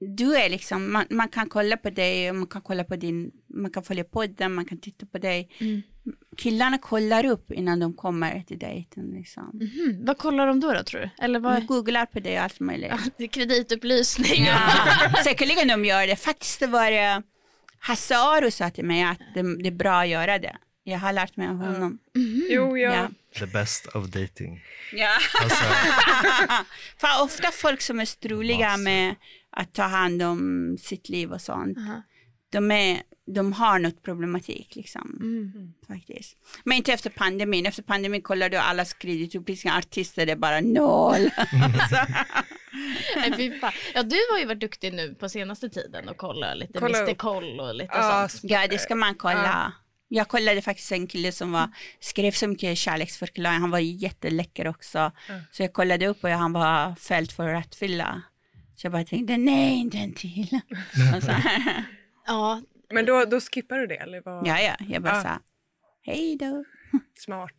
[0.00, 3.70] du är liksom, man, man kan kolla på dig, man kan kolla på din, man
[3.70, 5.48] kan följa podden, man kan titta på dig.
[6.36, 9.50] Killarna kollar upp innan de kommer till dejten liksom.
[9.52, 11.10] Mhm, Vad kollar de då, då tror du?
[11.24, 11.66] Eller De vad?
[11.66, 12.92] googlar på dig och allt möjligt.
[13.16, 14.44] Det är Kreditupplysning.
[14.44, 14.58] Ja,
[15.24, 16.16] säkerligen de gör det.
[16.16, 17.22] Faktiskt det var det
[17.78, 20.56] Hasse Aro sa till mig att det, det är bra att göra det.
[20.84, 21.98] Jag har lärt mig av honom.
[22.50, 22.94] Jo, ja.
[22.94, 23.08] Ja.
[23.38, 24.60] The best of dating.
[24.92, 25.08] Ja.
[25.42, 25.64] Alltså,
[26.98, 29.14] För ofta folk som är struliga med
[29.50, 31.78] att ta hand om sitt liv och sånt.
[31.78, 32.02] Aha.
[32.52, 33.02] De, är,
[33.34, 35.18] de har något problematik liksom.
[35.20, 35.72] Mm.
[35.88, 36.36] Faktiskt.
[36.64, 37.66] Men inte efter pandemin.
[37.66, 39.78] Efter pandemin kollar du allas kreditupplysningar.
[39.78, 41.30] Artister det är bara noll.
[43.16, 43.60] Nej.
[43.94, 47.14] Ja du har ju varit duktig nu på senaste tiden och kolla lite Kolla Mr.
[47.14, 48.50] Koll och lite Ja, sånt.
[48.52, 49.72] ja det ska man kolla.
[50.12, 51.68] Jag kollade faktiskt en kille som var,
[52.00, 53.60] skrev så mycket kärleksförklaring.
[53.60, 55.12] Han var jätteläcker också.
[55.52, 58.22] Så jag kollade upp och han var fälld för rattfylla.
[58.76, 60.48] Så jag bara tänkte, nej inte en till.
[62.26, 64.46] Ja, Men då, då skippar du det eller vad?
[64.46, 65.22] ja, ja, jag bara Ja.
[65.22, 65.38] sa,
[66.02, 66.64] hej då.
[67.18, 67.52] Smart.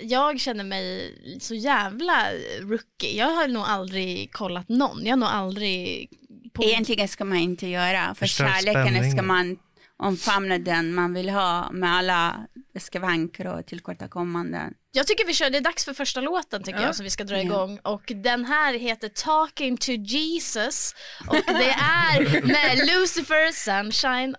[0.00, 2.26] jag känner mig så jävla
[2.60, 3.16] rookie.
[3.18, 5.04] Jag har nog aldrig kollat någon.
[5.04, 6.10] Jag har nog aldrig...
[6.52, 6.64] På...
[6.64, 9.58] Egentligen ska man inte göra, för kärleken ska man
[9.96, 12.46] omfamna den man vill ha med alla
[12.80, 14.74] skavanker och tillkortakommanden.
[14.92, 16.86] Jag tycker vi kör, det är dags för första låten tycker Ja.
[16.86, 17.42] jag som vi ska dra Ja.
[17.42, 20.94] igång och den här heter Talking to Jesus
[21.28, 24.36] och det är med Lucifer Sunshine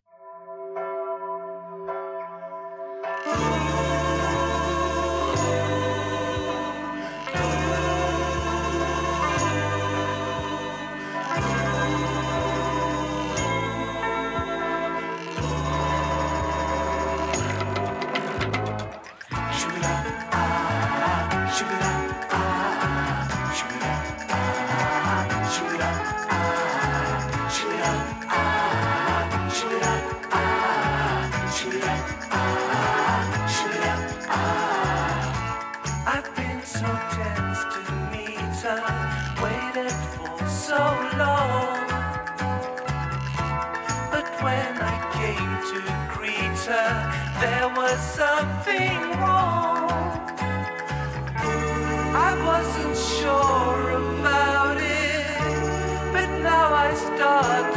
[47.94, 49.90] there was something wrong.
[52.16, 57.73] I wasn't sure about it, but now I start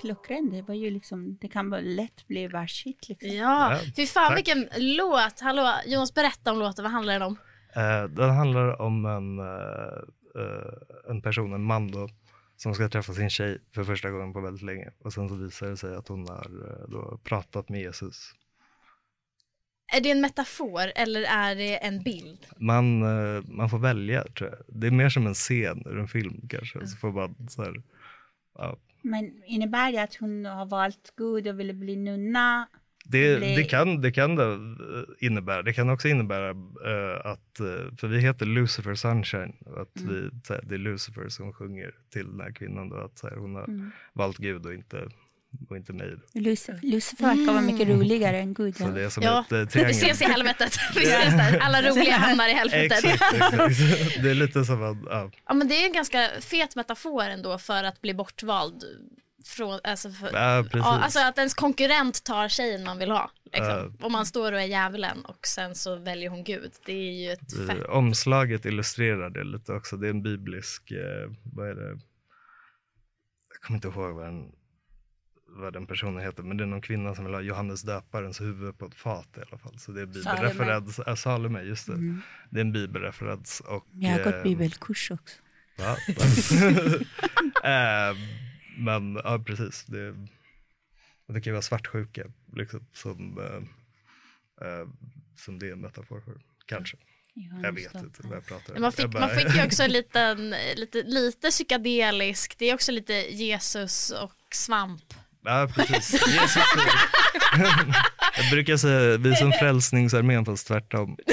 [0.00, 3.30] Klockren, det var ju liksom, det kan vara lätt bli världshit liksom.
[3.30, 4.36] Ja, Ja, fy fan tack.
[4.38, 5.40] vilken låt.
[5.40, 7.36] Hallå, Jonas berätta om låten, vad handlar den om?
[7.74, 9.98] Eh, den handlar om en, eh,
[10.42, 12.08] eh, en person, en man då,
[12.56, 14.90] som ska träffa sin tjej för första gången på väldigt länge.
[15.04, 18.34] Och sen så visar det sig att hon har eh, då pratat med Jesus.
[19.92, 22.46] Är det en metafor eller är det en bild?
[22.56, 24.58] Man, eh, man får välja tror jag.
[24.80, 26.86] Det är mer som en scen ur en film kanske.
[26.86, 27.82] Så får man så här,
[28.58, 28.76] ja.
[29.10, 32.68] Men innebär det att hon har valt Gud och ville bli nunna?
[33.04, 35.62] det, det, kan, det kan det eh, innebära.
[35.62, 40.14] Det kan också innebära eh, att, eh, för vi heter Lucifer Sunshine, att Mm.
[40.14, 40.30] vi,
[40.62, 43.90] det är Lucifer som sjunger till den här kvinnan då, att här, hon har Mm.
[44.12, 45.08] valt Gud och inte,
[45.70, 46.16] och inte mig.
[46.34, 48.76] Lucifer, Lucifer verkar vara mycket roligare än Gud.
[48.76, 50.72] Så det är som Ja, ett eh, Vi ses i helvetet.
[50.96, 51.58] Vi ses där.
[51.58, 53.04] Alla roliga hamnar i helvetet.
[53.04, 53.78] Exakt, exakt.
[54.22, 57.58] Det är lite som att, ja, Ja, men det är en ganska fet metafor ändå
[57.58, 58.84] för att bli bortvald.
[59.44, 60.80] Från, alltså, för, Ja, precis.
[60.84, 63.30] ja, alltså att ens konkurrent tar tjejen man vill ha.
[63.44, 63.66] Liksom.
[64.00, 64.06] Ja.
[64.06, 66.72] Om man står och är djävulen och sen så väljer hon Gud.
[66.86, 67.86] Det är ju ett Eh, fett...
[67.88, 69.96] Omslaget illustrerar det lite också.
[69.96, 71.88] Det är en biblisk, eh, vad är det?
[73.52, 74.52] Jag kommer inte ihåg vad den,
[75.58, 78.78] vad den personen heter, men det är någon kvinna som vill ha Johannes döparens huvud
[78.78, 79.78] på ett fat i alla fall.
[79.78, 81.00] Så det är bibelreferens.
[81.06, 81.92] Ja, Salome, just det.
[81.92, 82.20] Mm.
[82.50, 83.60] Det är en bibelreferens.
[83.60, 85.36] Och, Jag har gått eh, bibelkurs också.
[85.78, 85.96] Va?
[87.64, 88.16] eh,
[88.78, 89.84] men ja, precis.
[89.84, 90.12] Det,
[91.26, 92.22] det kan ju vara svartsjuka
[92.56, 94.88] liksom, som, eh, eh,
[95.36, 96.34] som det är en metafor för.
[96.66, 96.96] Kanske.
[97.62, 98.80] Jag vet inte vad jag pratar om.
[98.80, 102.92] Man fick, bara- man fick ju också en liten, lite, lite psykedelisk, det är också
[102.92, 105.14] lite Jesus och svamp.
[105.44, 106.12] Ja, precis.
[106.12, 107.18] Jesus är-
[108.42, 111.16] jag brukar säga vi är som Frälsningsarmén fast tvärtom.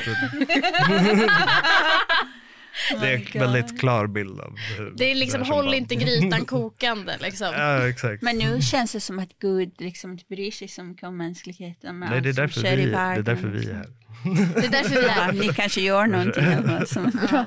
[3.02, 6.46] Det är my en väldigt klar bild av hur Det är liksom håll inte grytan
[6.46, 7.48] kokande liksom.
[7.54, 8.22] Ja, exakt.
[8.24, 12.00] Men nu känns det som att Gud liksom inte bryr sig så mycket om mänskligheten.
[12.00, 13.76] Med Nej, det är, därför vi, det är därför vi är liksom.
[13.76, 14.62] här.
[14.62, 15.32] Det är därför vi är här.
[15.32, 16.44] ni kanske gör någonting
[16.88, 17.46] som är bra.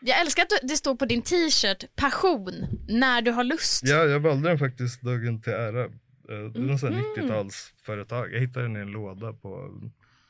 [0.00, 2.52] Jag älskar att det står på din t-shirt passion
[2.88, 3.82] när du har lust.
[3.84, 5.84] Ja, jag valde den faktiskt dagen till ära.
[5.84, 5.90] Eh,
[6.28, 7.30] Det är sån här Mhm.
[7.30, 8.32] 90-talsföretag.
[8.32, 9.80] Jag hittade den i en låda på...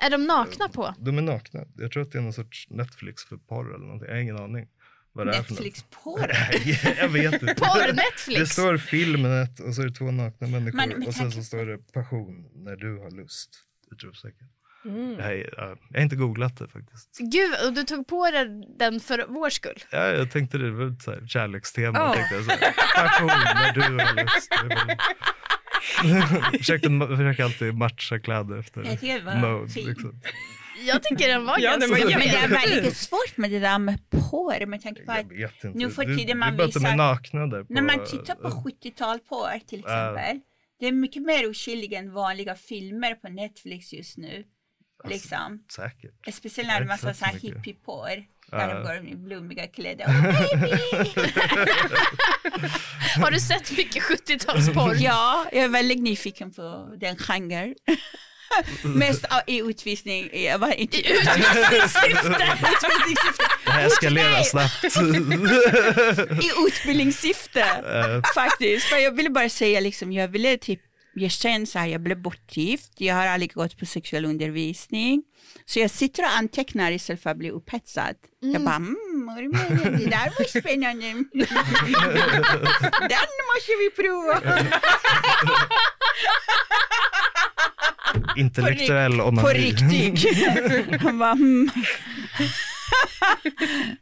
[0.01, 0.95] Är de nakna på?
[0.99, 1.61] De är nakna.
[1.77, 4.09] Jag tror att det är någon sorts Netflix för porr eller någonting.
[4.09, 4.69] Jag har ingen aning
[5.13, 5.51] vad det är för något.
[5.51, 6.27] Netflix porr.
[6.55, 7.55] Nej, jag vet inte.
[7.59, 11.33] Porr Det står Filmnet och så är det två nakna människor Men med och sen
[11.33, 13.51] så står det passion när du har lust.
[13.93, 14.49] Utropstecken.
[14.85, 15.13] Mm.
[15.19, 15.33] Jag, har-
[15.91, 17.19] jag har inte googlat det faktiskt.
[17.19, 18.47] Gud, och du tog på dig
[18.79, 19.79] den för vår skull.
[19.91, 21.99] Ja, jag tänkte det var ett så här kärlekstema.
[21.99, 22.13] Ja.
[22.15, 24.53] Tänkte jag så här, passion när du har lust.
[26.59, 28.81] Försökte, försökte alltid matcha kläder efter
[29.41, 29.73] mode.
[29.75, 30.21] Liksom.
[30.87, 33.79] Jag tycker den var Ja, ganska var Men det är väldigt svårt med det där
[33.79, 35.79] med porr med tanke på att Jag vet inte.
[35.79, 37.65] nu för tiden är man att de är visar- nakna där.
[37.65, 40.41] På, när man tittar på 70-tal porr till exempel.
[40.81, 44.45] Det är mycket mer oskyldigt än vanliga filmer på Netflix just nu.
[45.05, 45.65] Alltså, Liksom.
[45.77, 46.35] Säkert.
[46.35, 47.33] Speciellt när det är massa så här.
[48.51, 50.05] Där de går i blommiga kläder.
[50.05, 50.23] Oh,
[50.61, 50.77] baby!
[53.23, 54.95] Har du sett mycket 70-talsporr?
[55.01, 57.75] ja, jag är väldigt nyfiken på den genren.
[58.83, 62.29] Mest av- i utvisning, jag var inte I utvisningssyfte?
[63.65, 64.85] Det här eskalerar snabbt.
[66.45, 67.67] i utbildningssyfte
[68.35, 68.87] faktiskt.
[68.87, 70.81] För jag ville bara säga liksom, jag ville typ,
[71.19, 75.23] jag känner så här, jag blev bortgift, jag har aldrig gått på sexuell undervisning.
[75.65, 78.15] Så jag sitter och antecknar istället för att bli upphetsad.
[78.41, 79.27] Jag bara, mm,
[79.99, 81.07] det där var spännande.
[83.09, 84.43] Den måste vi prova.
[88.37, 89.43] intellektuell onani.
[89.43, 90.25] På riktigt.
[91.39, 91.71] Mm.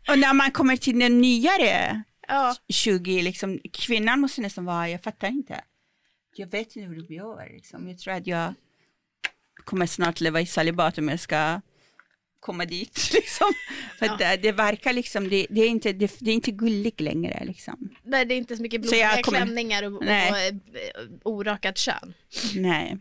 [0.09, 2.55] och när man kommer till den nyare Ja.
[2.69, 5.61] 20, liksom, kvinnan måste nästan vara, jag fattar inte.
[6.39, 7.51] Jag vet inte hur du gör.
[7.53, 7.89] Liksom.
[7.89, 8.55] Jag tror att jag
[9.65, 11.61] kommer snart leva i celibat om jag ska
[12.41, 13.11] komma dit.
[13.15, 13.53] Liksom.
[13.99, 17.45] För det, det verkar liksom, det, det, är inte, det, det är inte gulligt längre.
[17.45, 17.91] Liksom.
[18.05, 20.49] Nej, det är inte så mycket Så blodiga kommer- klänningar och, och Nej.
[20.49, 22.15] eh, orakat kön.
[22.55, 22.99] Nej.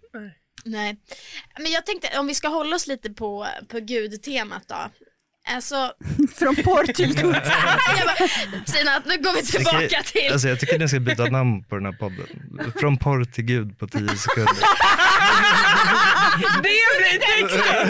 [0.66, 0.98] Nej.
[1.60, 4.90] Men jag tänkte om vi ska hålla oss lite på, på gudtemat då.
[5.48, 5.92] Alltså,
[6.36, 7.36] Från porr till gud.
[7.36, 8.30] jag
[8.70, 11.64] Sina, nu går vi Jag tillbaka tycker- till Alltså jag tycker ni ska byta namn
[11.64, 12.28] på den här podden.
[12.80, 14.54] Från porr till gud på tio sekunder.
[16.38, 17.88] Det blir texten!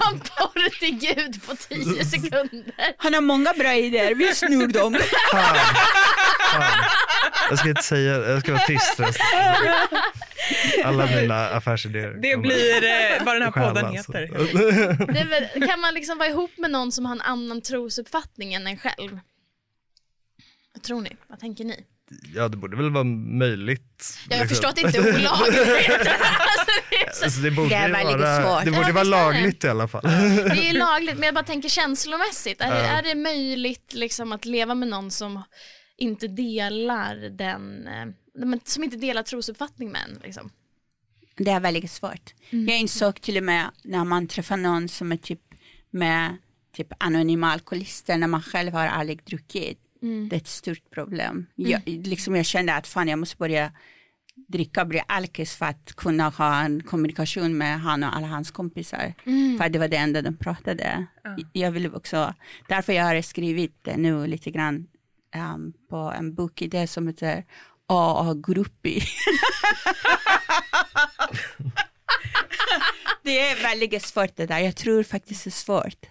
[0.00, 2.94] från porr till gud på tio sekunder.
[2.96, 4.98] Han har många bra idéer, vi snor dem.
[5.30, 5.56] Fan.
[6.52, 6.84] Fan.
[7.50, 9.26] Jag ska inte säga, jag ska vara tyst resten.
[10.84, 12.10] Alla mina affärsidéer.
[12.10, 14.28] Det blir eh, vad den här podden heter.
[15.12, 18.54] Det är väl, kan man liksom vara ihop med någon som har en annan trosuppfattning
[18.54, 19.20] än en själv?
[20.74, 21.16] Vad tror ni?
[21.26, 21.84] Vad tänker ni?
[22.34, 24.18] Ja, det borde väl vara möjligt.
[24.28, 24.48] Ja, jag liksom.
[24.48, 25.58] förstår att det inte är olagligt.
[25.60, 28.64] alltså, det, Alltså, det borde, Det är ju väldigt vara, svårt.
[28.64, 29.10] det Ja, borde vara är det.
[29.10, 30.02] lagligt i alla fall.
[30.04, 32.60] det är lagligt, men jag bara tänker känslomässigt.
[32.60, 32.84] Är, det, Ja.
[32.98, 35.42] är det möjligt liksom, att leva med någon som
[35.96, 40.20] inte delar den, eh, som inte delar trosuppfattning med en?
[40.24, 40.50] Liksom?
[41.36, 42.34] Det är väldigt svårt.
[42.50, 45.40] Jag insåg till och med när man träffar någon som är typ
[45.90, 46.36] med
[46.76, 49.78] typ anonyma alkoholister när man själv har aldrig druckit.
[50.02, 51.46] Det är ett stort problem.
[51.54, 53.72] Jag, liksom jag kände att fan jag måste börja
[54.48, 59.14] dricka bli alkis för att kunna ha en kommunikation med han och alla hans kompisar.
[59.58, 61.06] För det var det enda de pratade.
[61.52, 62.34] Jag vill också,
[62.68, 64.86] därför jag har skrivit det nu lite grann
[65.54, 67.44] um, på en bokidé som heter
[67.86, 69.00] AA-gruppi.
[73.22, 74.58] det är väldigt svårt det där.
[74.58, 76.06] Jag tror faktiskt det är svårt.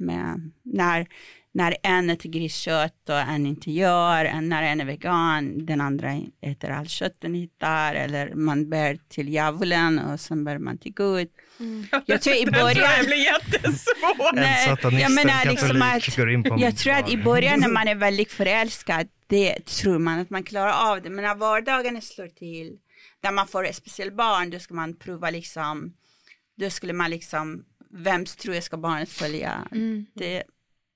[0.00, 1.06] Men när,
[1.54, 6.12] när en äter griskött och en inte gör, en, när en är vegan, den andra
[6.40, 10.92] äter allt kött den hittar, eller man ber till djävulen och sen ber man till
[10.92, 11.28] Gud.
[12.06, 14.34] Jag tror i jag början, blir jättesvår.
[14.34, 17.10] Nej, en satanist, jag menar en liksom att- går in på en jag tror att
[17.10, 21.10] i början när man är väldigt förälskad, det tror man att man klarar av det.
[21.10, 22.78] Men när vardagen slår till,
[23.22, 25.94] när man får ett speciellt barn, då ska man prova liksom,
[26.56, 29.68] då skulle man liksom, vems tro ska barnet följa?
[30.14, 30.42] Det,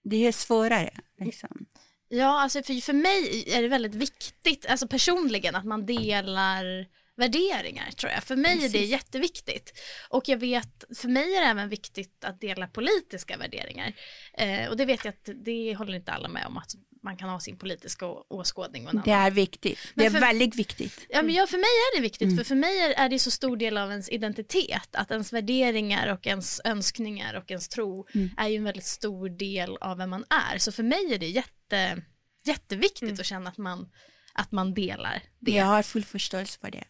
[0.09, 0.91] det är svårare.
[1.21, 1.67] Liksom.
[2.09, 6.87] Ja, alltså för, för mig är det väldigt viktigt, alltså personligen, att man delar
[7.17, 8.25] värderingar tror jag.
[8.25, 8.91] För mig är det Precis.
[8.91, 9.79] jätteviktigt.
[10.09, 13.93] Och jag vet, för mig är det även viktigt att dela politiska värderingar.
[14.35, 16.75] Eh, och det vet jag att det håller inte alla med om att
[17.09, 19.79] man kan ha sin politiska åskådning och en Det är viktigt.
[19.95, 21.07] Men det är för- väldigt viktigt.
[21.09, 23.31] Ja, men ja, för mig är det viktigt, för för mig är, är det så
[23.31, 28.07] stor del av ens identitet, att ens värderingar och ens önskningar och ens tro
[28.37, 30.59] är ju en väldigt stor del av vem man är.
[30.59, 32.03] Så för mig är det jätte,
[32.45, 33.89] jätteviktigt att känna att man,
[34.33, 35.53] att man delar det.
[35.53, 36.85] Jag har full förståelse för det.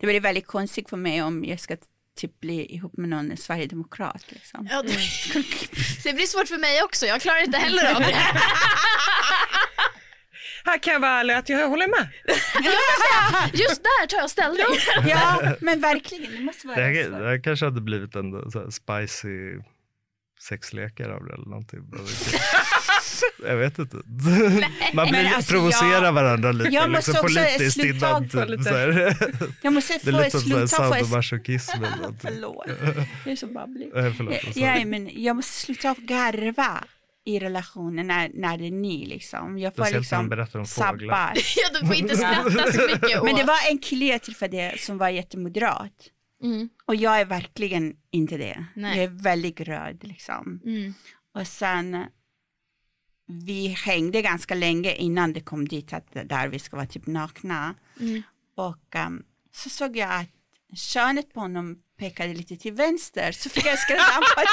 [0.00, 1.76] Det blir väldigt konstigt för mig om jag ska
[2.16, 4.24] typ bli ihop med någon sverigedemokrat.
[4.28, 4.68] Liksom.
[4.70, 4.88] Ja, det,
[6.04, 8.16] det blir svårt för mig också, jag klarar inte heller av det.
[10.66, 12.08] Här kan jag vara ärlig att jag håller med.
[13.52, 14.66] Just där tar jag ställning.
[15.06, 16.32] Ja, men verkligen.
[16.32, 17.10] Det måste vara Det, här, så.
[17.10, 19.58] det här kanske hade blivit en så här spicy
[20.40, 21.80] sexlekar av det eller någonting.
[23.48, 23.96] jag vet inte.
[24.94, 28.28] Man blir, alltså, provocerar jag- varandra lite jag måste liksom, också politiskt sluta innan.
[28.28, 29.16] på lite- så här.
[29.62, 30.92] Jag måste Det är få lite som så här sluta få...
[30.94, 31.78] sadomasochism.
[32.22, 32.66] Förlåt,
[33.24, 33.86] jag är så babblig.
[33.96, 36.84] Eh, förlåt, jag sa Ja, men jag måste sluta av garva
[37.26, 39.58] i relationen när, när det är ny liksom.
[39.58, 40.30] Jag får liksom
[40.66, 41.32] sabbar.
[41.56, 43.24] Ja, du får inte skratta så mycket åt.
[43.24, 45.92] Men det var en kille jag träffade som var jättemoderat.
[46.42, 46.68] Mm.
[46.86, 48.64] Och jag är verkligen inte det.
[48.74, 48.96] Nej.
[48.96, 50.60] Jag är väldigt röd liksom.
[50.64, 50.94] Mm.
[51.34, 52.04] Och sen
[53.26, 57.74] vi hängde ganska länge innan det kom dit att där vi ska vara typ nakna.
[58.00, 58.22] Mm.
[58.56, 59.22] Och ehm,
[59.54, 64.46] så såg jag att könet på honom pekade lite till vänster så fick jag skrattanfall.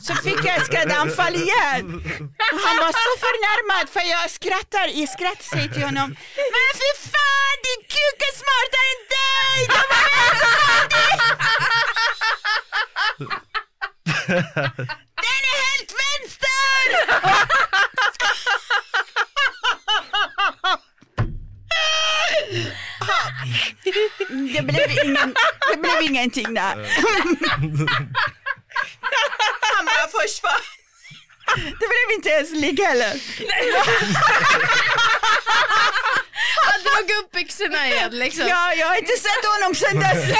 [0.00, 1.94] så fick jag skrattanfall igen.
[2.52, 6.10] Och han var så förnärmad för jag skrattar i skratt säger till honom
[6.54, 9.56] Men för fan din kuk är smartare än dig!
[9.74, 10.02] De var
[15.24, 16.81] Den är helt vänster!
[24.54, 25.34] Det blev, ingen,
[25.72, 26.74] det blev ingenting där.
[29.76, 30.60] Han bara försvann.
[31.56, 33.20] Det blev inte ens ligg heller.
[36.66, 38.46] Han drog upp byxorna igen liksom.
[38.48, 40.36] Ja, jag har inte sett honom sedan dess.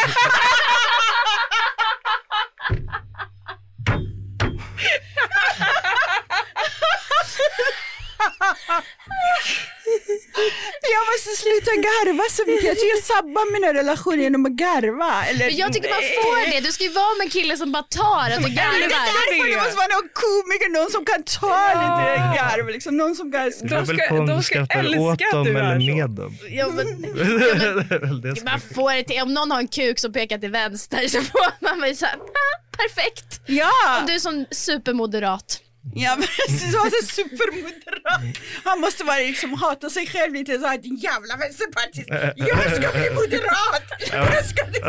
[10.95, 12.65] Jag måste sluta garva så mycket.
[12.71, 15.13] Jag tycker jag sabbar mina relationer genom att garva.
[15.29, 17.73] Eller, Men jag tycker man får det, du ska ju vara med en kille som
[17.73, 19.07] bara tar att du Ja, men det är garvar.
[19.31, 22.03] därför det måste vara någon komiker, någon som kan ta lite
[22.39, 22.97] garv, liksom.
[22.97, 26.11] någon som kan väl ska- om de du ska älska åt dem du eller med
[26.11, 26.33] dem.
[26.59, 26.87] Ja, men,
[28.23, 31.09] det som man får det till, om någon har en kuk som pekar till vänster
[31.09, 33.41] så får man väl såhär, ah, perfekt.
[33.47, 35.61] Ja, Du är som supermoderat.
[35.95, 38.39] Ja men så var det supermoderat.
[38.65, 42.09] Han måste vara liksom hata sig själv lite så här, din jävla vänsterpartist.
[42.37, 43.83] Jag ska bli moderat.
[44.13, 44.81] Jag ska bli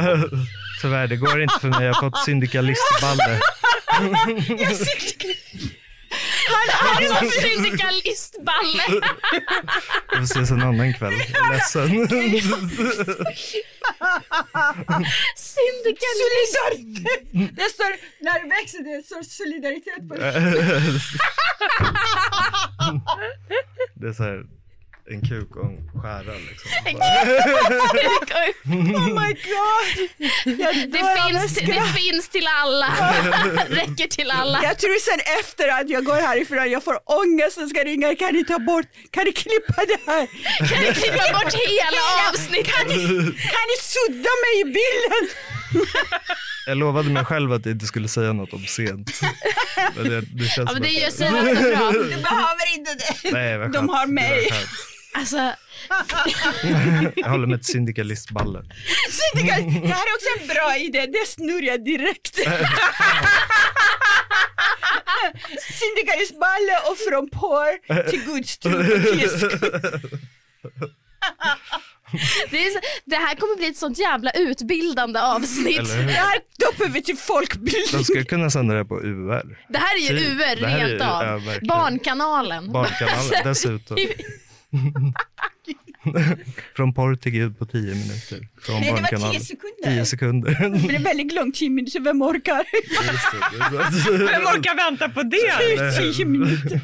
[0.82, 1.86] Tyvärr, det går inte för mig.
[1.86, 3.40] Jag har fått syndikalistballe.
[6.72, 8.84] Han är som syndikalistballe.
[10.20, 11.14] Vi ses en annan kväll.
[11.34, 11.90] Jag är ledsen.
[15.36, 16.58] Syndikalist.
[16.64, 17.56] Solidaritet.
[17.56, 20.24] Det står, när det växer det står solidaritet på det.
[23.96, 24.44] Det är så här
[25.14, 26.72] en kuk och en skära liksom.
[28.96, 29.88] Oh my god.
[30.60, 32.88] Jag Det finns, det finns till alla.
[33.70, 34.64] Räcker till alla.
[34.64, 38.34] Jag tror sen efter att jag går härifrån, jag får ångest och ska ringa, kan
[38.34, 40.28] ni ta bort, kan ni klippa det här?
[40.70, 42.74] Kan ni klippa bort hela avsnittet?
[42.74, 42.96] Kan ni,
[43.56, 45.24] kan ni sudda mig i bilden?
[46.68, 49.22] Jag lovade mig själv att jag inte skulle säga något om sent.
[49.96, 51.92] Men det, det känns Ja, men det att- gör så bra.
[51.92, 53.32] Du behöver inte det.
[53.32, 54.50] Nej, De har mig.
[55.14, 55.38] Alltså,
[57.16, 58.60] Jag håller med ett syndikalistballe.
[59.10, 62.36] Syndikal- Det här är också en bra idé, det snurrar jag direkt.
[65.80, 69.42] Syndikalistballe och från porr till gudstrubbefisk.
[72.52, 75.88] det, så, det här kommer bli ett sånt jävla utbildande avsnitt.
[75.88, 77.84] Det här doppar vi till folkbildning.
[77.92, 79.58] De skulle kunna sända det här på UR.
[79.70, 80.28] Det här är ju Typ.
[80.30, 81.42] UR Det här är rent av.
[81.68, 82.72] Barnkanalen.
[82.72, 83.98] Barnkanalen dessutom.
[86.76, 88.48] Från porr till gud på tio minuter.
[88.62, 89.84] Från Nej, det var tio sekunder.
[89.84, 90.52] Tio sekunder.
[90.88, 92.66] Det är väldigt långt, tio minuter, vem orkar?
[94.28, 95.92] Vem orkar vänta på det?
[95.98, 96.82] Tio minuter.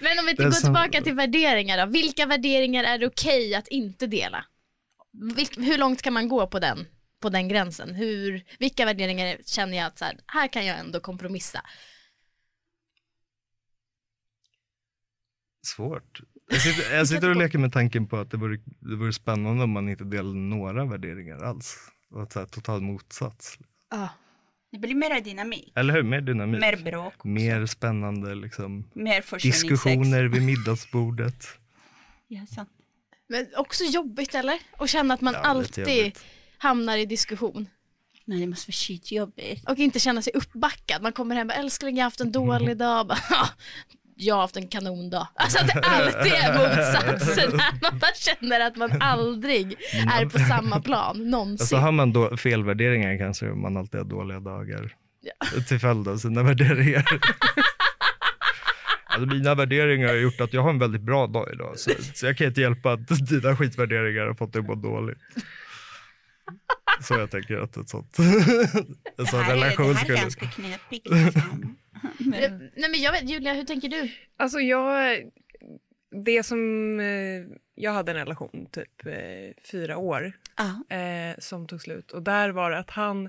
[0.00, 1.92] Men om vi går tillbaka till värderingar då.
[1.92, 4.44] Vilka värderingar är det okej att inte dela?
[5.56, 6.86] Hur långt kan man gå på den,
[7.20, 7.94] på den gränsen?
[7.94, 11.60] Hur, vilka värderingar känner jag att så här, här kan jag ändå kompromissa?
[15.66, 16.20] Svårt.
[16.50, 19.64] Jag sitter, jag sitter och leker med tanken på att det vore, det vore spännande
[19.64, 21.76] om man inte delade några värderingar alls.
[22.10, 23.58] Och att så här, total motsats.
[23.90, 24.08] Ja.
[24.72, 26.02] Det blir mer dynamik, Eller hur?
[26.02, 26.60] Mer dynamik.
[26.60, 27.28] mer bråk, också.
[27.28, 31.46] Mer spännande liksom, mer diskussioner vid middagsbordet.
[32.28, 32.68] Ja, sant.
[33.28, 34.58] Men också jobbigt eller?
[34.78, 36.24] Och känna att man Ja, alltid jobbigt.
[36.58, 37.66] hamnar i diskussion.
[38.24, 39.68] Nej, det måste vara skitjobbigt.
[39.68, 41.02] Och inte känna sig uppbackad.
[41.02, 43.06] Man kommer hem och bara, älskling jag har haft en dålig dag.
[43.06, 43.48] Bara, "Ja,
[44.20, 45.28] jag har haft en kanondag.
[45.34, 47.60] Alltså att det alltid är motsatsen.
[47.60, 49.76] Att man bara känner att man aldrig
[50.18, 51.62] är på samma plan någonsin.
[51.62, 54.94] Alltså har man då felvärderingar kanske man alltid har dåliga dagar.
[55.68, 57.04] Till följd av sina värderingar.
[59.04, 61.78] Alltså mina värderingar har gjort att jag har en väldigt bra dag idag.
[61.78, 65.18] Så, så jag kan inte hjälpa att dina skitvärderingar har fått dig att må dåligt.
[67.00, 68.24] Så jag tänker att ett sånt, en
[69.16, 70.18] Det sån här, är, det relation här är skulle...
[70.18, 71.08] ganska knepigt.
[71.10, 71.76] Liksom.
[72.18, 74.10] Men, Nej men jag vet, Julia hur tänker du?
[74.36, 75.16] Alltså jag,
[76.24, 80.32] det som, eh, jag hade en relation typ eh, fyra år
[80.90, 83.28] eh, som tog slut och där var det att han,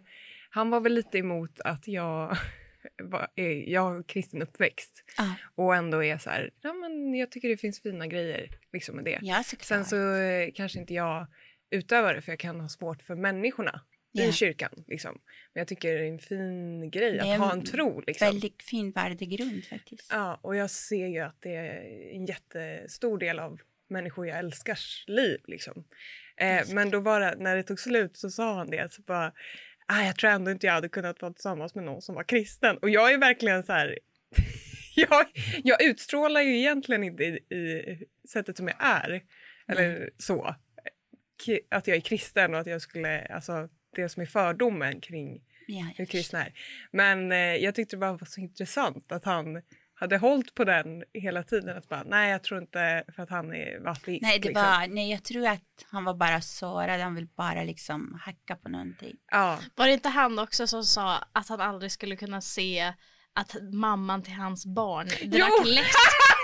[0.49, 2.37] han var väl lite emot att jag
[3.65, 7.57] jag har kristen uppväxt ja, och ändå är så här, ja men jag tycker det
[7.57, 9.19] finns fina grejer liksom med det.
[9.21, 9.43] ja.
[9.43, 11.27] Sen så eh, kanske inte jag
[11.69, 13.81] utövar det för jag kan ha svårt för människorna
[14.11, 14.23] Ja.
[14.23, 14.83] i kyrkan.
[14.87, 15.21] Liksom.
[15.53, 18.03] Men jag tycker det är en fin grej att ha en tro.
[18.07, 18.27] Liksom.
[18.27, 20.07] Väldigt fin värdegrund faktiskt.
[20.11, 21.81] Ja, och jag ser ju att det är
[22.15, 23.59] en jättestor del av
[23.89, 25.41] människor jag älskars liv.
[25.47, 25.83] Liksom.
[26.37, 28.93] Eh, men då var det, när det tog slut så sa han det.
[28.93, 29.33] Så bara,
[29.85, 32.77] ah, jag tror ändå inte jag hade kunnat vara tillsammans med någon som var kristen.
[32.77, 33.99] Och jag är verkligen så här...
[34.95, 35.25] jag,
[35.63, 39.21] jag utstrålar ju egentligen inte i, i sättet som jag är.
[39.67, 40.55] Eller så.
[41.45, 43.25] Ki- Att jag är kristen och att jag skulle...
[43.25, 46.53] Alltså, det som är fördomen kring Ja, hur kristna är.
[46.91, 49.61] Men eh, jag tyckte det bara var så intressant att han
[49.93, 51.77] hade hållit på den hela tiden.
[51.77, 54.21] Att bara, nej, jag tror inte för att han är var ateist.
[54.21, 54.65] Nej, det liksom.
[54.65, 56.99] var, nej, jag tror att han var bara sårad.
[56.99, 59.15] Han vill bara liksom hacka på någonting.
[59.31, 62.93] Ja, Var det inte han också som sa att han aldrig skulle kunna se
[63.33, 65.95] att mamman till hans barn drack läsk?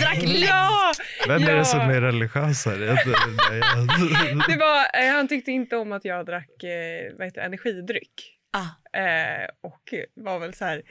[0.00, 0.48] Drack läsk.
[0.50, 0.92] ja!
[1.28, 1.56] Vem är Ja.
[1.56, 2.00] det som är?
[2.02, 7.40] Jag- jag- Det var, eh, han tyckte inte om att jag drack eh, vad heter,
[7.40, 8.32] energidryck.
[8.52, 10.82] Ah, Eh, och var väl så här...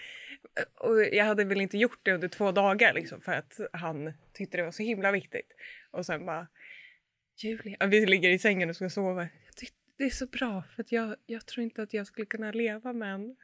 [0.79, 4.57] Och jag hade väl inte gjort det under två dagar liksom, för att han tyckte
[4.57, 5.47] det var så himla viktigt.
[5.91, 6.47] Och sen bara...
[7.38, 9.27] Julia, vi ligger i sängen och ska sova.
[9.97, 12.93] Det är så bra för att jag, jag tror inte att jag skulle kunna leva
[12.93, 13.36] med en...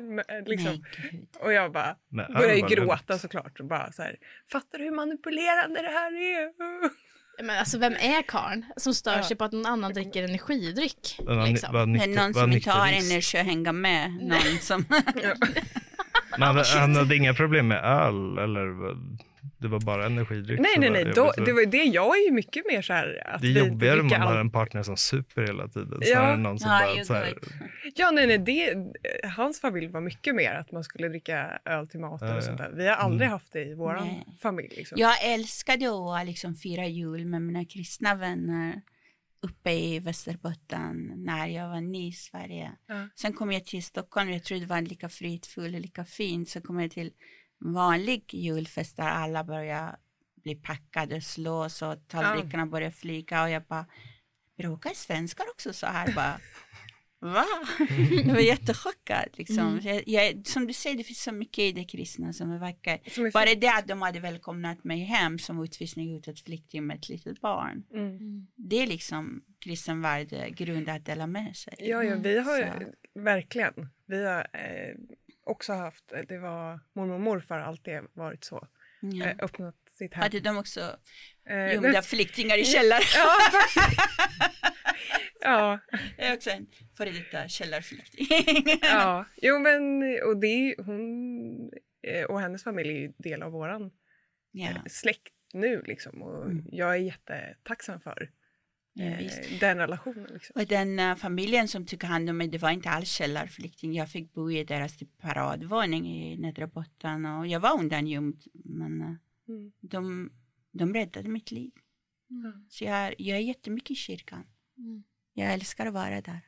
[0.00, 0.82] med- liksom.
[1.00, 1.24] nej.
[1.40, 3.60] Och jag bara Men började gråta såklart.
[3.60, 4.16] Och bara så här,
[4.52, 6.50] Fattar du hur manipulerande det här är?
[7.44, 9.22] Men alltså vem är karln som stör Ja.
[9.22, 11.18] sig på att någon annan dricker energidryck?
[11.46, 11.76] Liksom?
[11.76, 14.10] är nykter- någon som inte har energi att hänga med.
[14.10, 14.84] Någon som...
[16.38, 19.18] Men han, han hade inga problem med öl eller vad-
[19.58, 20.60] det var bara energidryck?
[20.60, 21.04] Nej, nej, nej.
[21.14, 21.84] Då, det var det.
[21.84, 24.40] Jag är ju mycket mer så här att det är jobbigare om man har allt.
[24.40, 25.98] en partner som super hela tiden.
[26.00, 26.06] Ja.
[26.06, 27.34] Snarare än någon som Ja, bara så här.
[27.94, 28.38] Ja, nej, nej.
[28.38, 28.74] Det,
[29.28, 32.58] hans familj var mycket mer att man skulle dricka öl till maten Ja, och sånt
[32.58, 32.72] där.
[32.76, 33.32] Vi har aldrig Mm.
[33.32, 34.26] haft det i vår Nej.
[34.42, 34.74] familj.
[34.76, 34.98] Liksom.
[35.00, 35.86] Jag älskade
[36.20, 38.80] att liksom fira jul med mina kristna vänner
[39.42, 42.72] uppe i Västerbotten när jag var ny i Sverige.
[42.86, 43.08] Ja.
[43.16, 46.48] Sen kom jag till Stockholm, jag trodde det var lika fridfull och lika fint.
[46.48, 47.10] Så kom jag till
[47.72, 49.96] vanlig julfest där alla började
[50.42, 53.86] bli packade, slås och tallrikarna började flyga och jag bara,
[54.56, 56.14] bråkar svenskar också så här?
[56.14, 56.40] Bara,
[57.24, 57.44] Va?
[58.10, 59.28] Jag var jättechockad.
[59.32, 59.80] Liksom.
[59.82, 63.12] Jag, jag, som du säger, det finns så mycket i det kristna som är vackert.
[63.12, 66.86] Som är Bara det att de hade välkomnat mig hem som utvisning ut ett flykting
[66.86, 67.84] med ett litet barn.
[67.94, 68.46] Mm.
[68.56, 71.74] Det är liksom kristen värdegrund att dela med sig.
[71.78, 72.92] Ja, ja, vi har ju,
[73.22, 73.88] verkligen.
[74.06, 74.94] Vi har eh,
[75.44, 78.68] också haft, det var mormor och morfar alltid varit så.
[79.00, 79.26] Ja.
[79.26, 80.22] Eh, öppnat sitt hem.
[80.22, 80.96] Hade de också
[81.46, 83.02] Eh, gömda flyktingar i källare?
[83.14, 83.36] ja,
[85.40, 85.78] ja,
[86.18, 86.66] Jag är också en
[86.96, 88.78] före detta källarflykting.
[88.82, 89.24] ja.
[89.36, 91.70] Jo, men och det är hon
[92.06, 93.90] eh, och hennes familj är ju del av våran
[94.50, 96.22] ja, eh, släkt nu liksom.
[96.22, 96.64] Och Mm.
[96.72, 98.30] jag är jättetacksam för
[98.98, 100.28] eh, den relationen.
[100.32, 100.60] Liksom.
[100.62, 103.94] Och den uh, familjen som tog hand om mig, det var inte alls källarflykting.
[103.94, 108.44] Jag fick bo i deras typ, paradvåning i nedre botten och jag var undangömd.
[108.64, 109.14] Men uh,
[109.48, 109.72] Mm.
[109.80, 110.30] de,
[110.70, 111.72] de räddade mitt liv.
[112.30, 112.66] Mm.
[112.68, 114.46] Så jag, jag är jättemycket i kyrkan.
[114.78, 115.04] Mm.
[115.32, 116.40] Jag älskar att vara där.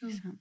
[0.00, 0.38] Liksom.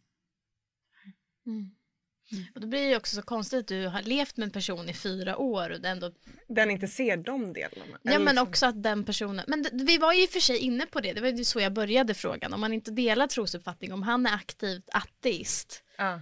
[2.32, 2.44] Mm.
[2.56, 4.94] Och då blir det också så konstigt att du har levt med en person i
[4.94, 6.12] fyra år och det ändå
[6.48, 7.98] Den inte ser de delarna.
[8.02, 10.58] Ja men liksom- också att den personen, men vi var ju i och för sig
[10.58, 13.94] inne på det, det var ju så jag började frågan, om man inte delar trosuppfattning,
[13.94, 16.22] om han är aktivt ateist, Ja,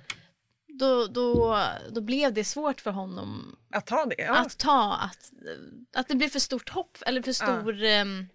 [0.80, 4.16] då, då, då blev det svårt för honom att ta det.
[4.22, 4.36] Ja.
[4.36, 5.32] att ta, att,
[5.95, 8.28] att det blev för stort hopp, eller för stor ehm,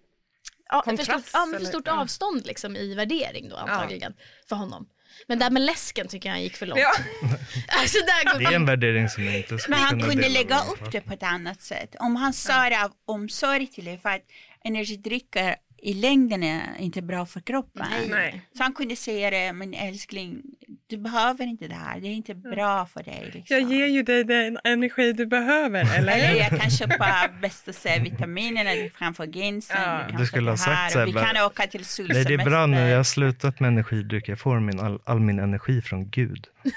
[0.69, 2.01] Ja, för Kontrast, stort, ja, för stort Ja.
[2.01, 4.13] avstånd liksom i värdering då antagligen
[4.49, 4.89] för honom.
[5.27, 6.81] Men där med läsken tycker jag han gick för långt.
[6.81, 6.91] Ja.
[7.67, 10.23] Alltså där går Det är en värdering som jag inte skulle Men han kunna kunde
[10.23, 11.95] dela lägga med upp det på ett annat sätt.
[11.99, 14.21] Om han sa det av omsorg till dig, för att
[14.63, 15.55] energidrycker
[15.85, 17.85] i längden är inte bra för kroppen.
[18.09, 18.41] Nej.
[18.57, 20.41] Så han kunde säga det, men älskling,
[20.87, 23.31] du behöver inte det här, det är inte bra för dig.
[23.33, 23.57] Liksom.
[23.57, 26.35] Jag ger ju dig den energi du behöver, Eller eller?
[26.35, 30.17] jag kan köpa bästa C-vitaminerna, få ginseng, Ja.
[30.17, 32.29] du skulle det ha sagt så här vi kan åka till solsemester.
[32.29, 32.77] Nej, det är bra nu.
[32.89, 34.27] Jag har slutat med energidryck.
[34.29, 36.47] Jag får min, all, all min energi från Gud.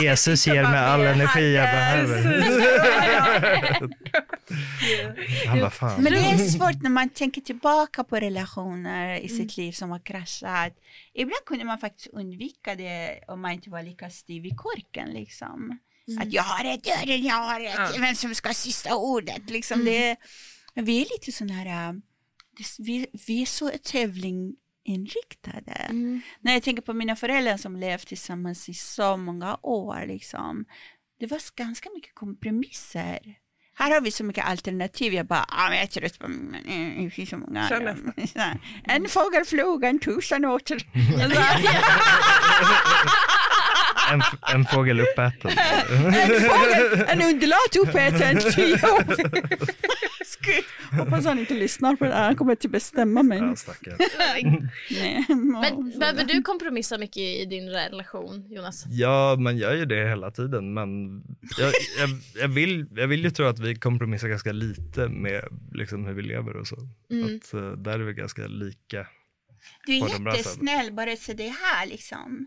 [0.02, 2.40] Jesus ger mig all energi jag behöver.
[5.48, 6.02] Han bara, fan.
[6.02, 9.98] Men det är svårt när man tänker tillbaka på relationer i sitt liv som har
[9.98, 10.72] kraschat.
[11.14, 15.08] Ibland kunde man faktiskt undvika det om man inte var lika stiv i korken.
[15.10, 15.78] Liksom.
[16.20, 18.00] Att jag har rätt, jag har rätt, jag har rätt, Ja.
[18.00, 19.50] vem som ska ha sista ordet.
[19.50, 19.84] Liksom.
[19.84, 20.16] Det,
[20.74, 21.92] men vi är lite sådana här, äh,
[22.56, 25.88] det, vi, vi är så tävlinginriktade.
[26.40, 30.64] När jag tänker på mina föräldrar som levt tillsammans i så många år, liksom,
[31.20, 33.18] det var ganska mycket kompromisser.
[33.80, 35.14] Här har vi så mycket alternativ.
[35.14, 36.26] Jag bara, ah, men jag är trött på
[37.04, 37.68] det finns så många.
[37.68, 38.12] Kör andra."
[38.84, 40.78] En fågel flog, en tusen åter.
[44.12, 44.22] En,
[44.54, 45.50] en fågel uppäten.
[45.50, 48.40] en fågel, en undulat uppäten.
[50.92, 52.24] Hoppas han inte lyssnar på det här.
[52.24, 53.38] Han kommer att bestämma mig.
[53.38, 53.54] Ja.
[54.90, 58.84] Nej, Men behöver du kompromissa mycket i din relation, Jonas?
[58.90, 61.22] Ja, man gör ju det hela tiden, men
[61.58, 66.06] jag, jag, jag, vill, jag vill ju tro att vi kompromissar ganska lite med liksom,
[66.06, 66.76] hur vi lever och så.
[66.76, 69.06] Att, uh, där är vi ganska lika.
[69.86, 72.46] Du är jättesnäll, bara så det här liksom.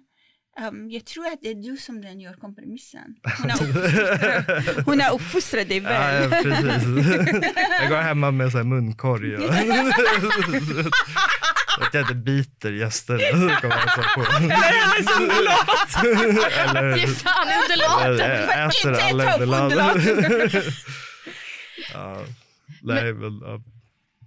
[0.61, 3.15] Um, jag tror att det är du som den gör kompromissen.
[3.41, 6.31] Hon har uppfostrat, hon har uppfostrat dig Ja, väl.
[6.31, 6.83] ja, precis.
[7.81, 9.53] Jag går hemma med så här munkorg och
[11.83, 13.49] att jag inte biter gästerna som.
[16.51, 18.31] Eller Ge fan i undulaten!
[18.31, 20.61] eller äter Inte alla undulaten.
[21.93, 22.23] ja,
[22.81, 23.61] nej, men, ja.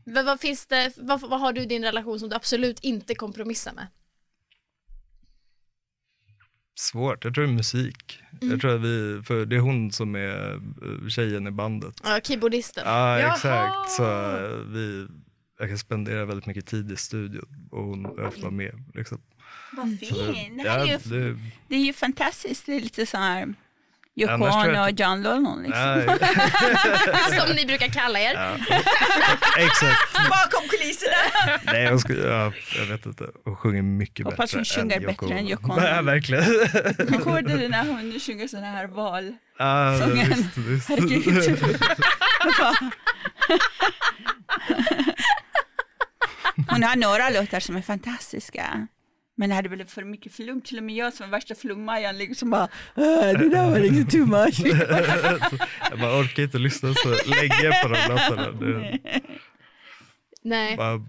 [0.07, 3.14] Men vad finns det, vad, vad har du i din relation som du absolut inte
[3.14, 3.87] kompromissar med?
[6.79, 8.22] Svårt, jag tror det är musik.
[8.41, 8.51] Mm.
[8.51, 12.01] Jag tror att vi, för det är hon som är eh, tjejen i bandet.
[12.05, 12.85] Ja, keyboardisten.
[12.87, 13.35] Ja, Jaha.
[13.35, 13.91] exakt.
[13.91, 14.05] Så
[14.37, 15.07] eh, vi,
[15.59, 18.85] jag kan spendera väldigt mycket tid i studion och hon är ofta med.
[18.95, 19.20] Liksom.
[19.72, 20.14] Vad fint.
[20.64, 22.66] Det, ju, det, det är ju fantastiskt.
[22.66, 23.55] Det är lite så här
[24.17, 25.62] Yoko Ono och John Lennon.
[25.62, 26.19] Liksom.
[27.47, 28.35] Som ni brukar kalla er.
[28.35, 28.57] ja.
[29.59, 30.12] Exakt.
[30.31, 31.17] Bakom kulisserna.
[31.73, 33.25] Nej, jag, ska, ja, jag vet inte.
[33.45, 35.49] Hon sjunger mycket Hoppas bättre hon sjunger än Yoko bättre än.
[35.49, 35.83] Yoko Ono.
[35.87, 36.45] Ja, verkligen.
[37.12, 39.35] Jag hörde det när hon sjunger sådana här val.
[39.59, 40.29] Ja, Sången.
[40.29, 40.89] visst, visst.
[40.89, 41.81] Herregud.
[46.71, 48.87] Hon har några låtar som är fantastiska.
[49.39, 52.18] Men det hade blivit för mycket flum, till och med jag som är värsta flummajan
[52.18, 52.64] liksom bara,
[52.95, 54.61] "Ah, det där var liksom too much.
[55.91, 58.51] Jag bara orkar inte lyssna så länge på de låtarna.
[58.53, 58.99] Det,
[60.43, 60.76] Nej.
[60.76, 61.01] bara,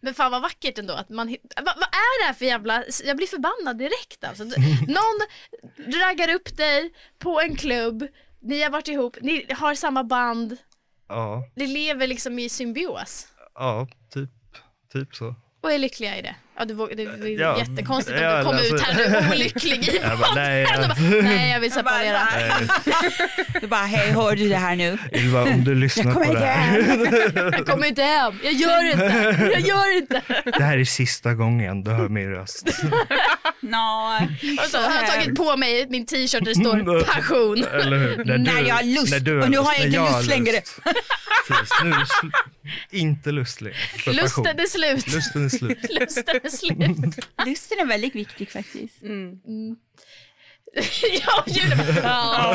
[0.00, 3.16] Men fan vad vackert ändå att man vad, vad är det här för jävla, jag
[3.16, 4.44] blir förbannad direkt alltså.
[4.88, 5.20] Någon
[6.00, 8.06] raggar upp dig på en klubb,
[8.40, 10.56] ni har varit ihop, ni har samma band,
[11.08, 14.30] ja, ni lever liksom i symbios ja, typ,
[14.92, 15.34] typ så.
[15.64, 16.34] Och är lyckliga i det.
[16.58, 16.74] Ja det
[17.28, 20.34] ju Ja, jättekonstigt ja, om du kom alltså- ut här nu olycklig i Jag bara,
[20.34, 22.18] nej, jag- bara, nej jag vill separera.
[22.36, 22.52] Nej,
[23.60, 24.98] Du bara, hej, hör du det här nu?
[25.12, 27.52] Ylva, om du lyssnar Jag på kommer det inte här.
[27.52, 30.22] Jag kommer inte hem, jag gör inte, jag gör inte.
[30.58, 32.68] Det här är sista gången du hör min röst.
[33.64, 34.18] No.
[34.68, 37.64] Så har jag tagit på mig min t-shirt där det står passion.
[37.64, 38.24] Eller hur?
[38.24, 39.10] När, När jag har lust.
[39.10, 40.52] när du Och nu har jag inte lust längre.
[40.52, 40.80] lust.
[41.48, 43.76] Precis, nu är inte lust längre.
[43.94, 44.14] passion.
[44.14, 45.12] Lusten är slut.
[45.14, 45.78] Lusten är slut.
[46.00, 47.26] Lusten är slut.
[47.46, 49.02] Lusten är väldigt viktig faktiskt.
[51.26, 52.54] ja, Julia bara, ja.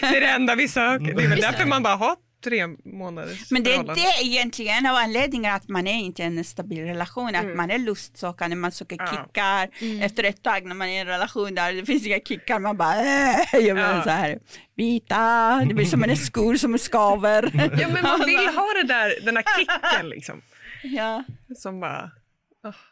[0.00, 1.14] Det är det enda vi söker.
[1.14, 4.86] Det är väl därför man bara har tre månaders Men det är det egentligen en
[4.86, 8.72] av anledningarna att man är inte i en stabil relation, att man är lustsökande, man
[8.72, 9.06] söker Ja.
[9.06, 9.68] kickar.
[10.04, 12.76] Efter ett tag när man är i en relation där det finns inga kickar, man
[12.76, 14.02] bara äh, vill Ja.
[14.02, 14.38] så här
[14.76, 17.50] vita, det blir som en skor som skaver.
[17.80, 20.42] Ja men man vill ha det där, den där kicken liksom.
[20.82, 21.24] ja.
[21.56, 22.10] Som bara,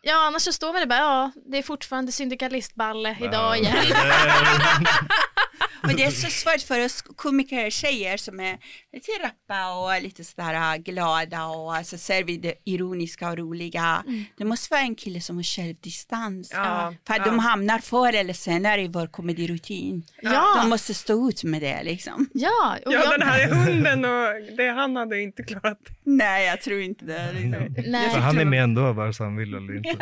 [0.03, 3.77] ja, annars så står man där bara, ja, det är fortfarande syndikalistballe idag igen.
[5.83, 8.59] Och det är så svårt för oss komiker tjejer som är
[8.93, 14.05] lite rappa och lite sådär glada och så ser vi det ironiska och roliga.
[14.39, 16.51] Det måste vara en kille som har självdistans.
[16.55, 17.25] Ja, För att ja.
[17.25, 20.03] de hamnar förr eller senare i vår komedirutin.
[20.23, 20.59] Ja.
[20.63, 22.29] De måste stå ut med det liksom.
[22.33, 25.79] Ja, och Ja, jag, den här hunden och det han hade inte klarat.
[26.05, 27.33] Nej, jag tror inte det.
[27.33, 27.75] Liksom.
[27.87, 28.15] nej.
[28.15, 29.89] Han är med ändå vare sig han vill eller inte.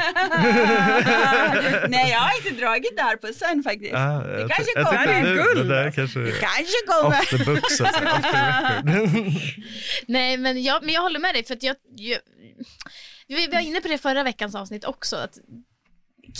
[1.89, 3.93] Nej, jag har inte dragit det här på sen faktiskt.
[3.93, 5.07] Ja, det kanske kommer.
[5.07, 6.01] Det är guld, där alltså.
[6.01, 7.19] kanske är Kanske kommer.
[7.19, 9.33] off the book så att säga, off the record.
[10.07, 12.21] Nej, men jag, men jag håller med dig för att jag, jag
[13.29, 15.39] vi var inne på det förra veckans avsnitt också, att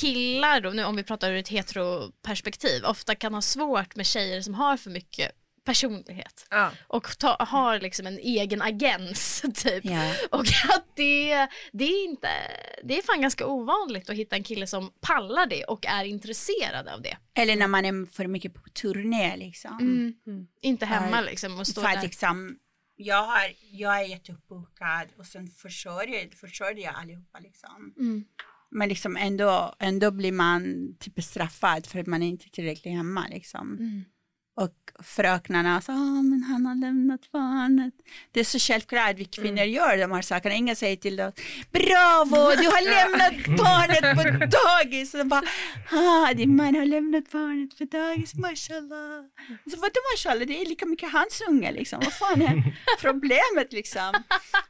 [0.01, 4.41] killar då, nu om vi pratar ur ett heteroperspektiv, ofta kan ha svårt med tjejer
[4.41, 5.33] som har för mycket
[5.69, 6.71] personlighet Ja.
[6.87, 9.85] och ta, har liksom en egen agens typ.
[9.85, 10.13] Ja.
[10.31, 12.29] Och att det, det är inte,
[12.85, 16.89] det är fan ganska ovanligt att hitta en kille som pallar det och är intresserad
[16.89, 17.17] av det.
[17.35, 19.79] Eller när man är för mycket på turné liksom.
[20.27, 20.47] Mm.
[20.63, 22.03] Inte hemma Ja, liksom och stå För att där.
[22.03, 22.59] liksom,
[22.97, 27.95] jag, har, jag är jätteuppbokad och sen försörjer, försörjer jag allihopa liksom.
[27.99, 28.25] Mm.
[28.71, 33.27] Men liksom ändå, ändå blir man typ straffad för att man är inte tillräckligt hemma
[33.31, 33.77] liksom.
[34.59, 34.65] Mm.
[34.69, 37.95] Och fröknarna sa, ah, men han har lämnat barnet.
[38.33, 40.55] Det är så självklart vi kvinnor gör de här sakerna.
[40.55, 41.35] Ingen säger till oss,
[41.73, 45.15] bravo, du har lämnat barnet på dagis.
[45.15, 45.43] Och de bara,
[45.93, 49.25] ah, din man har lämnat barnet på dagis, mashallah.
[49.71, 52.01] Så vadå mashallah, det är lika mycket hans unge liksom.
[52.05, 54.13] Vad fan är problemet liksom?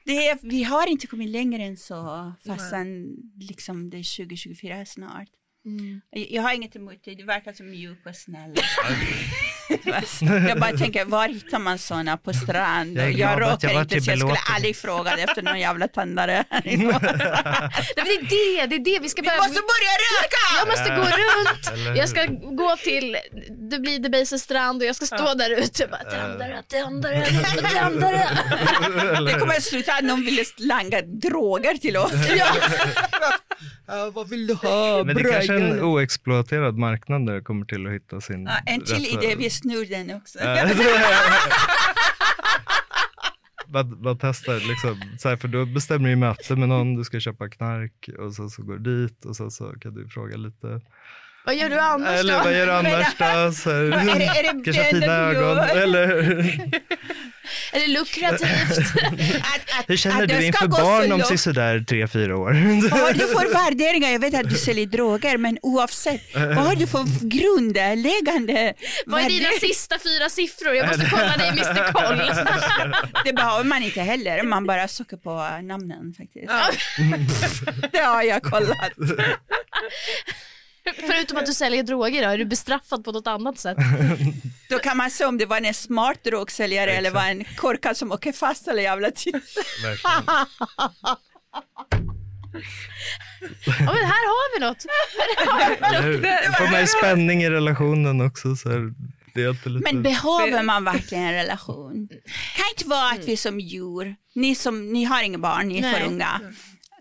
[0.05, 5.29] Det är, vi har inte kommit längre än så, fastän liksom det är 2024 snart.
[5.65, 6.01] Mm.
[6.11, 8.55] Jag- Jag har inget emot det, du verkar så mjuk och snäll.
[10.49, 12.97] jag bara tänker, var hittar man sådana på strand?
[12.99, 16.45] Jag Jag, jag råkar var inte, så jag skulle aldrig fråga efter någon jävla tändare.
[16.65, 16.89] Nej, men
[17.97, 20.45] det är det, det är det vi ska Vi börja måste börja röka!
[20.59, 23.17] Jag måste gå runt, jag ska gå till,
[23.71, 27.27] det blir Debaser strand och jag ska stå där ute och bara tändare, tändare,
[27.75, 28.29] tändare.
[29.27, 32.13] Det kommer att sluta att någon ville langa droger till oss.
[33.87, 35.05] Ja, vad vill du ha?
[35.05, 38.45] Men det är kanske är en oexploaterad marknad där det kommer till att hitta sin
[38.47, 40.39] Ja, en till rätta- idé, vi snor den också.
[43.99, 47.21] Man testar, liksom, så här, för då bestämmer du ju möte med någon, du ska
[47.21, 50.81] köpa knark och sen så går du dit och sen så kan du fråga lite.
[51.45, 52.45] Vad gör du annars Eller då?
[52.45, 53.53] vad gör du annars då?
[53.53, 55.59] Så Är det- är det kanske fina ögon.
[55.59, 56.09] Eller
[57.73, 58.79] Är det lukrativt?
[59.41, 61.27] Att, att, hur känner att det du inför barn om långt.
[61.27, 62.51] sisådär tre, fyra år?
[62.91, 64.09] Vad har du för värderingar?
[64.11, 68.75] Jag vet att du säljer droger, men oavsett, vad har du för grundläggande
[69.07, 70.75] Vad är dina sista fyra siffror?
[70.75, 72.33] Jag måste kolla dig Mr Koll.
[73.25, 75.31] Det behöver man inte heller, man bara söker på
[75.63, 76.53] namnen faktiskt.
[77.93, 78.93] Det har jag kollat.
[80.97, 83.77] Förutom att du säljer droger då, är du bestraffad på något annat sätt?
[84.69, 88.13] Då kan man se om det var en smart drogsäljare eller var en korkad som
[88.13, 89.35] åker fast eller jävla typ.
[89.83, 90.47] Verkligen.
[93.79, 94.87] Ja men här har vi något.
[96.05, 96.53] Hur?
[96.53, 98.57] Får man ju spänning i relationen också.
[98.57, 98.93] Så här,
[99.35, 99.93] det är alltid lite...
[99.93, 102.09] Men behöver man verkligen en relation?
[102.57, 105.93] Kan inte vara att vi som djur, ni, som, ni har inga barn, ni är
[105.93, 106.09] för Nej.
[106.09, 106.41] unga.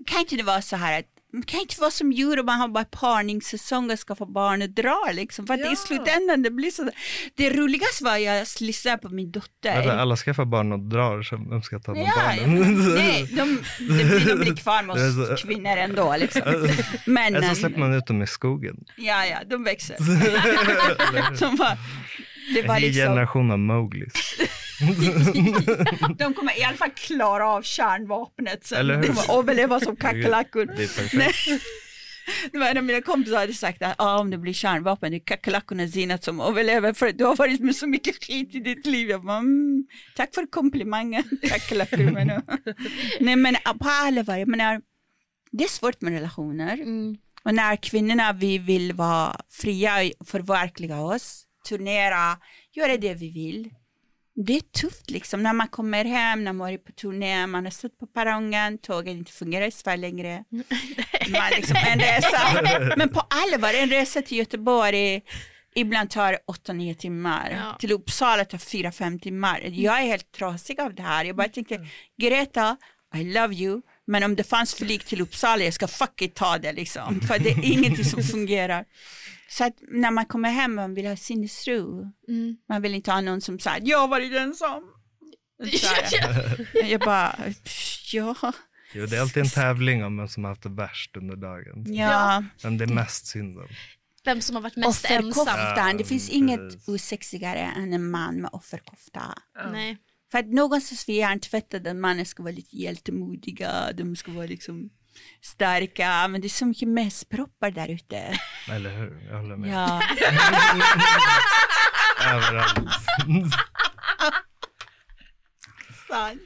[0.06, 1.06] Kan inte det vara så här att
[1.48, 4.70] kan inte vara som djur och man har bara parningssäsong och ska få barn och
[4.70, 5.48] dra liksom.
[5.48, 5.74] För att Ja.
[5.74, 6.90] i slutändan det blir så.
[7.36, 9.76] Det roligaste var jag lyssnade på min dotter.
[9.76, 12.96] Vänta, alla skaffar barn och drar, så vem ska ta hand om Ja, barnen?
[12.96, 13.36] nej, de,
[13.80, 16.42] de, blir- de blir kvar med Det är oss kvinnor ändå liksom.
[17.06, 18.76] Men, Eller så släpper man ut dem i skogen.
[18.98, 19.96] ja, ja, de växer.
[21.40, 21.78] de var,
[22.54, 24.14] det En var liksom, generation av Mowglis.
[26.18, 28.80] de kommer i alla fall klara av kärnvapnet sen.
[28.80, 29.02] Eller hur?
[29.02, 30.66] De kommer överleva som kackerlackor.
[32.52, 35.18] Det var en av mina kompisar hade sagt att ah, om det blir kärnvapen, det
[35.18, 38.86] är kackerlackorna Zinat som överlever för du har varit med så mycket skit i ditt
[38.86, 39.10] liv.
[39.10, 42.12] Jag bara, mm, tack för komplimangen, kackerlackor.
[42.12, 42.28] men,
[43.20, 44.82] Nej men på allvar, jag menar,
[45.52, 46.74] det är svårt med relationer.
[46.74, 47.18] Mm.
[47.44, 52.38] Och när kvinnorna vi vill vara fria och förverkliga oss, turnera,
[52.74, 53.70] göra det vi vill.
[54.46, 57.72] Det är tufft liksom när man kommer hem, när man är på turné, man har
[57.72, 60.44] stått på perrongen, tåget inte fungerar i Sverige längre.
[61.32, 62.62] Man liksom, en resa,
[62.98, 65.22] men på allvar, en resa till Göteborg
[65.76, 67.52] ibland tar 8-9 timmar.
[67.52, 67.78] Ja.
[67.80, 69.62] Till Uppsala tar 4-5 timmar.
[69.64, 71.26] Jag är helt trasig av det här.
[71.26, 71.88] Jag bara tänkte,
[72.22, 72.78] Greta,
[73.16, 76.58] I love you, men om det fanns flyg till Uppsala, jag ska fuck it ta
[76.58, 77.22] det liksom.
[77.22, 78.86] För det är ingenting som fungerar.
[79.50, 82.12] Så att när man kommer hem, man vill ha sinnesro.
[82.28, 82.58] Mm.
[82.70, 84.84] Man vill inte ha någon som säger, jag har varit ensam.
[86.84, 88.36] Jag bara, "Pff, ja,
[88.94, 91.94] Jo, det är alltid en tävling om vem som har haft det värst under dagen.
[91.94, 92.44] ja.
[92.64, 93.68] Vem det är mest synd om.
[94.26, 95.30] Vem som har varit mest ensam.
[95.30, 96.30] Offerkoftan, det Ja, finns precis.
[96.30, 99.22] inget osexigare än en man med offerkofta.
[99.72, 99.98] Nej.
[100.32, 104.90] För att någonstans vi hjärntvättade den mannen ska vara lite hjältemodiga, de ska vara liksom
[105.42, 108.40] starka, men det är så mycket mässproppar där ute.
[108.72, 109.28] Eller hur?
[109.30, 109.70] Jag håller med.
[109.74, 110.02] Ja.
[112.36, 112.78] Överallt.
[116.08, 116.42] Sant.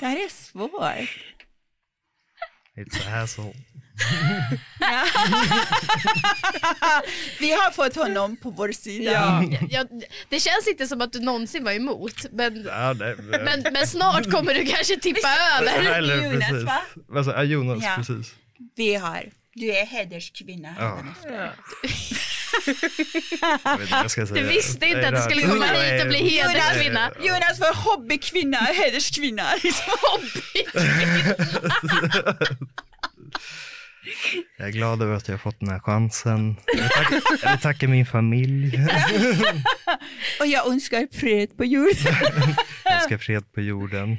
[0.00, 1.24] Det här är svårt.
[2.76, 3.52] It's a hassle.
[7.40, 9.12] Vi har fått honom på vår sida.
[9.12, 9.44] Ja.
[9.70, 9.86] Jag,
[10.28, 14.30] det känns inte som att du någonsin var emot, men, Ja, nej, men, men snart
[14.30, 15.28] kommer du kanske tippa
[15.58, 15.92] över.
[15.92, 16.66] Eller Jonas, precis.
[16.66, 16.80] va?
[17.16, 17.94] Alltså, ja, Jonas, Ja.
[17.96, 18.34] precis.
[18.76, 19.24] Vi har,
[19.54, 20.74] du är hederskvinna.
[20.78, 20.98] Ja.
[23.90, 24.34] Jag inte.
[24.34, 27.10] Du visste inte att du skulle komma hit och bli hederskvinna.
[27.20, 29.44] Jonas var hobbykvinna, hederskvinna.
[34.58, 36.56] Jag är glad över att jag har fått den här chansen.
[36.66, 38.78] Jag vill tacka, jag vill tacka min familj.
[40.40, 42.14] Och jag önskar fred på jorden.
[42.84, 44.16] Jag ska fred på jorden.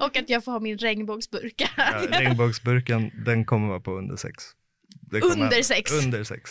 [0.00, 1.68] Och att jag får ha min regnbågsburka.
[1.76, 4.44] Ja, regnbågsburken, den kommer vara på under sex.
[5.12, 5.92] Under sex.
[5.92, 6.50] Under sex.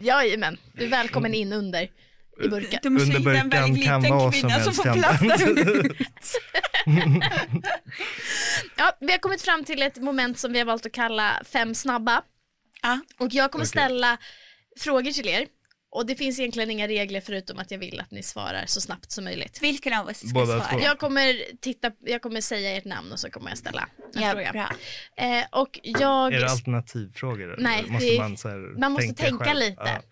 [0.00, 1.88] Jajamän, du är välkommen in under
[2.44, 2.80] i burken.
[2.82, 5.18] De Under burken väldigt kan liten vad som kvinna som helst får hända.
[5.18, 5.96] plats där
[8.76, 11.74] Ja, vi har kommit fram till ett moment som vi har valt att kalla fem
[11.74, 12.22] snabba.
[12.82, 13.00] Ja.
[13.18, 13.68] Och jag kommer Okej.
[13.70, 14.18] ställa
[14.80, 15.46] frågor till er.
[15.96, 19.12] Och det finns egentligen inga regler förutom att jag vill att ni svarar så snabbt
[19.12, 19.58] som möjligt.
[19.62, 20.64] Vilken av oss ska Båda svara?
[20.64, 20.80] två.
[20.80, 24.30] Jag kommer, titta, jag kommer säga ert namn och så kommer jag ställa en Ja,
[24.32, 24.52] fråga.
[24.52, 24.70] bra.
[25.26, 26.34] Eh, och jag...
[26.34, 27.54] Är det alternativfrågor?
[27.58, 29.58] Nej, måste det- man, så här, Man måste tänka, själv?
[29.60, 29.82] lite.
[29.84, 30.02] Ja.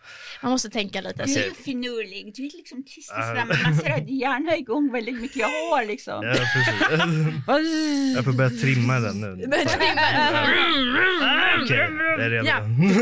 [0.42, 1.24] Man måste tänka lite.
[1.24, 4.56] Du är finurlig, du är liksom tyst och sådär, men man ser att hjärnan är
[4.58, 5.36] igång väldigt mycket.
[5.36, 6.24] Jag har liksom.
[6.26, 8.16] Ja, precis.
[8.16, 9.46] Jag får börja trimma den nu.
[9.46, 10.00] Börja trimma.
[11.64, 12.46] Okej, jag är redo.
[12.46, 12.60] Ja.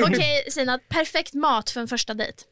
[0.09, 2.43] Okej Sina, perfekt mat för en första dejt.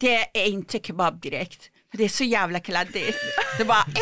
[0.00, 1.70] Det är inte kebab direkt.
[1.90, 3.18] För det är så jävla kladdigt.
[3.58, 3.84] Det bara...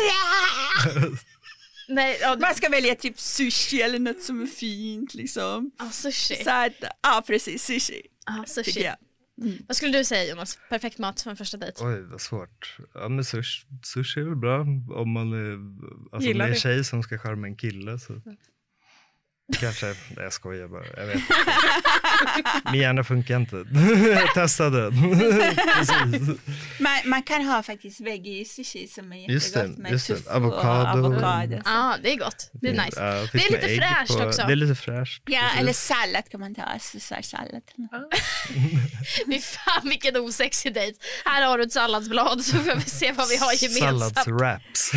[1.87, 5.71] Nej, ja, Man ska välja typ sushi eller något som är fint liksom.
[5.79, 6.35] ja, sushi.
[6.43, 6.73] Så att,
[7.03, 8.01] ja precis, sushi.
[8.25, 8.83] Ja, sushi.
[8.83, 8.95] jag.
[9.67, 10.57] Vad skulle du säga Jonas?
[10.69, 11.83] Perfekt mat för en första dejt?
[11.85, 12.77] Oj, vad svårt.
[12.93, 14.59] Ja, men sushi, sushi är väl bra
[15.01, 15.57] om man är,
[16.15, 16.59] alltså, Gillar med en det.
[16.59, 17.99] tjej som ska charma en kille.
[17.99, 18.13] Så.
[19.59, 20.83] Kanske, nej jag skojar bara.
[20.97, 21.21] Jag vet.
[22.71, 23.55] Min hjärna funkar inte.
[24.09, 24.91] jag testade.
[26.79, 30.13] Man, man kan ha faktiskt veggie sushi som är Just det, jättegott med just det.
[30.13, 31.61] och Avokado.
[31.65, 32.49] Ja, det är gott.
[32.53, 33.03] Det är nice.
[33.05, 34.41] Ja, Det är lite fräscht på- också.
[34.47, 35.23] Det är lite fräscht.
[35.25, 35.59] Ja, precis.
[35.59, 37.61] eller sallad kan man ta, caesarsallad.
[39.27, 40.99] Fy fan vilken osexig dejt.
[41.25, 44.13] Här har du ett salladsblad så får vi se vad vi har gemensamt.
[44.15, 44.93] Salladswraps.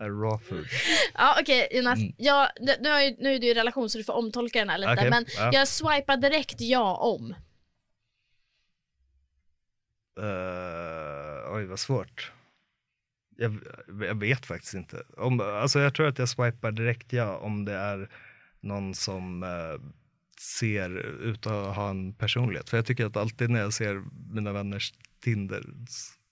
[0.00, 0.66] Raw food.
[1.14, 4.04] Ja okej Jonas, ja, nu, nu, är, ju- nu är du i relation så du
[4.04, 5.50] får omtolka den här lite Okej, men ja.
[5.52, 7.34] jag swipar direkt ja om.
[10.20, 12.32] Uh, oj, vad svårt.
[13.36, 13.58] Jag,
[14.00, 15.02] jag vet faktiskt inte.
[15.16, 18.08] Om, alltså jag tror att jag swipar direkt ja om det är
[18.60, 19.90] någon som eh,
[20.40, 22.70] ser ut att ha en personlighet.
[22.70, 24.02] För jag tycker att alltid när jag ser
[24.34, 25.64] mina vänners Tinders,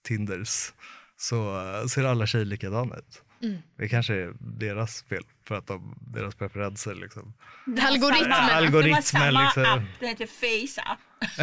[0.03, 0.73] Tinders
[1.17, 3.23] så eh, ser alla tjejer likadana ut.
[3.43, 3.57] Mm.
[3.77, 7.33] Det kanske är deras fel för att de, deras preferenser liksom.
[7.81, 8.29] Algoritmen.
[8.29, 9.63] De har Algoritmen samma liksom.
[9.63, 10.99] app, det heter Face app.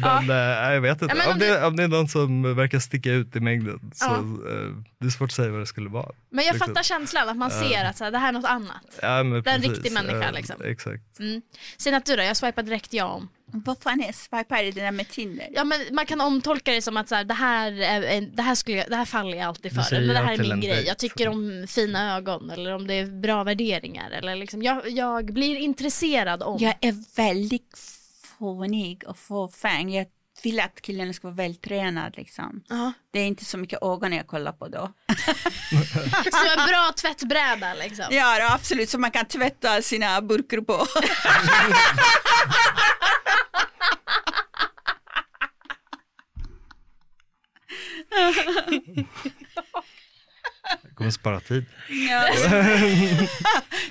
[0.00, 2.54] Men eh, jag vet inte, Ja, men om, om det, om det är någon som
[2.56, 4.16] verkar sticka ut i mängden så Ja.
[4.50, 6.10] eh, det är svårt att säga vad det skulle vara.
[6.30, 6.68] Men jag Liksom.
[6.68, 8.98] fattar känslan att man ser att så här, det här är något annat.
[9.02, 9.76] Ja, men Det är en precis.
[9.76, 10.56] riktig människa, Ja, liksom.
[10.64, 11.18] Exakt.
[11.18, 11.42] Mm.
[11.76, 13.28] Sen att du då, jag swipar direkt ja om.
[13.52, 14.54] Vad fan är swipe?
[14.54, 15.46] Är det det där med Tinder?
[15.52, 18.54] Ja men man kan omtolka det som att så här, det, här är, det, här
[18.54, 19.94] skulle jag, det här faller jag alltid Du för.
[19.96, 20.72] Eller det ja här är min grej.
[20.72, 20.88] dejt.
[20.88, 24.10] Jag tycker om fina ögon eller om det är bra värderingar.
[24.10, 26.58] Eller liksom, jag, jag blir intresserad om.
[26.60, 27.78] Jag är väldigt
[28.38, 29.94] fånig och fåfäng.
[29.94, 30.06] Jag
[30.42, 32.62] vill att killen ska vara vältränad liksom.
[32.68, 32.92] Ja.
[33.10, 34.78] Det är inte så mycket ögon jag kollar på då.
[36.30, 38.04] Som en bra tvättbräda liksom.
[38.10, 40.86] Ja, då, absolut, så man kan tvätta sina burkar på.
[50.82, 51.64] Det kommer spara tid.
[52.10, 52.28] ja.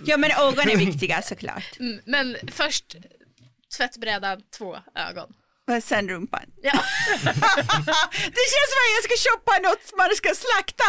[0.05, 1.79] ja, men ögon är viktiga såklart.
[1.79, 2.95] Mm, Men först
[3.77, 4.77] tvättbrädan, två
[5.09, 5.27] ögon.
[5.77, 6.41] Och sen rumpan.
[6.63, 6.71] Ja.
[8.35, 10.83] Det känns som att jag ska köpa något man ska slakta.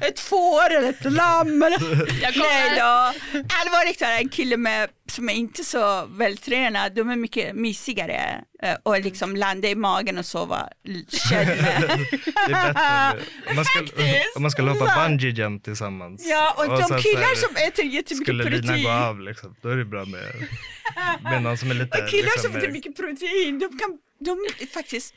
[0.06, 1.62] ett får eller ett lamm.
[1.62, 1.78] Eller...
[2.22, 3.12] Jag kommer- Nej då.
[3.60, 8.76] Allvarligt talat, en kille med som är inte så vältränade, de är mycket mysigare eh,
[8.82, 10.68] och liksom landa i magen och sova
[11.08, 11.46] känn.
[12.46, 13.22] Det är bättre.
[13.50, 14.38] Om man ska, Faktiskt.
[14.38, 16.26] man ska hoppa bungee jump tillsammans.
[16.26, 18.84] Ja, och, sen de killar som äter jättemycket Skulle linan protein.
[18.84, 20.48] gå av liksom, då är det bra med,
[21.22, 21.98] med någon som är lite...
[22.02, 25.14] Och killar liksom, som äter mycket protein, de, kan, de faktiskt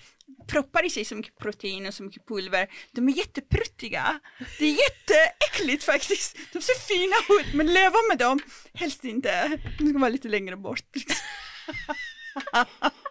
[0.47, 2.67] proppar i sig så mycket protein och så mycket pulver.
[2.91, 4.19] De är jättepruttiga.
[4.59, 6.37] Det är jätteäckligt faktiskt.
[6.53, 8.39] De ser fina ut, men leva med dem,
[8.73, 9.59] helst inte.
[9.79, 10.83] De ska vara lite längre bort.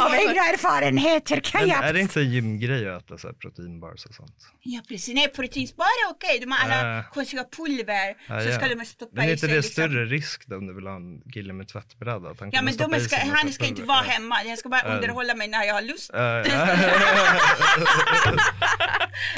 [0.00, 1.84] Av egna erfarenheter kan Men jag...
[1.84, 4.34] är det inte en gymgrej att äta så här proteinbars och sånt?
[4.62, 7.04] Ja precis, nej proteinspar är okej, de har alla Äh.
[7.12, 8.54] konstiga pulver Ja, så ja.
[8.58, 9.48] ska de stoppa Men är i inte sig.
[9.48, 9.72] det liksom.
[9.72, 12.30] större risk då om du vill ha en kille med tvättbräda?
[12.30, 14.12] Att han Ja men de ska, han ska inte vara Ja.
[14.12, 14.94] hemma, jag ska bara Äh.
[14.94, 16.10] underhålla mig när jag har lust.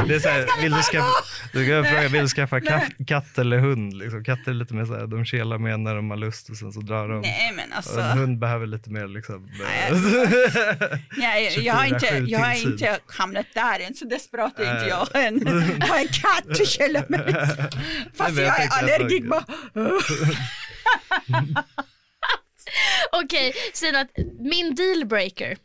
[0.06, 1.06] Det är så här, vill du skaffa,
[1.52, 3.92] du kan fråga, vill du skaffa katt, katt eller hund?
[3.98, 6.56] Liksom, katter är lite mer så här, de kelar med när de har lust och
[6.56, 7.20] sen så drar de.
[7.20, 8.00] Nej men Och alltså.
[8.00, 9.50] en hund behöver lite mer liksom.
[9.58, 9.89] Nej,
[11.62, 14.88] jag, har inte, 24/7 jag har inte hamnat där än, så desperat är inte Nej.
[14.88, 15.42] jag än.
[15.80, 17.48] Jag har en katt att källa med.
[18.14, 19.26] Fast jag är allergisk.
[23.12, 24.06] Okej, Sina,
[24.38, 25.58] min dealbreaker.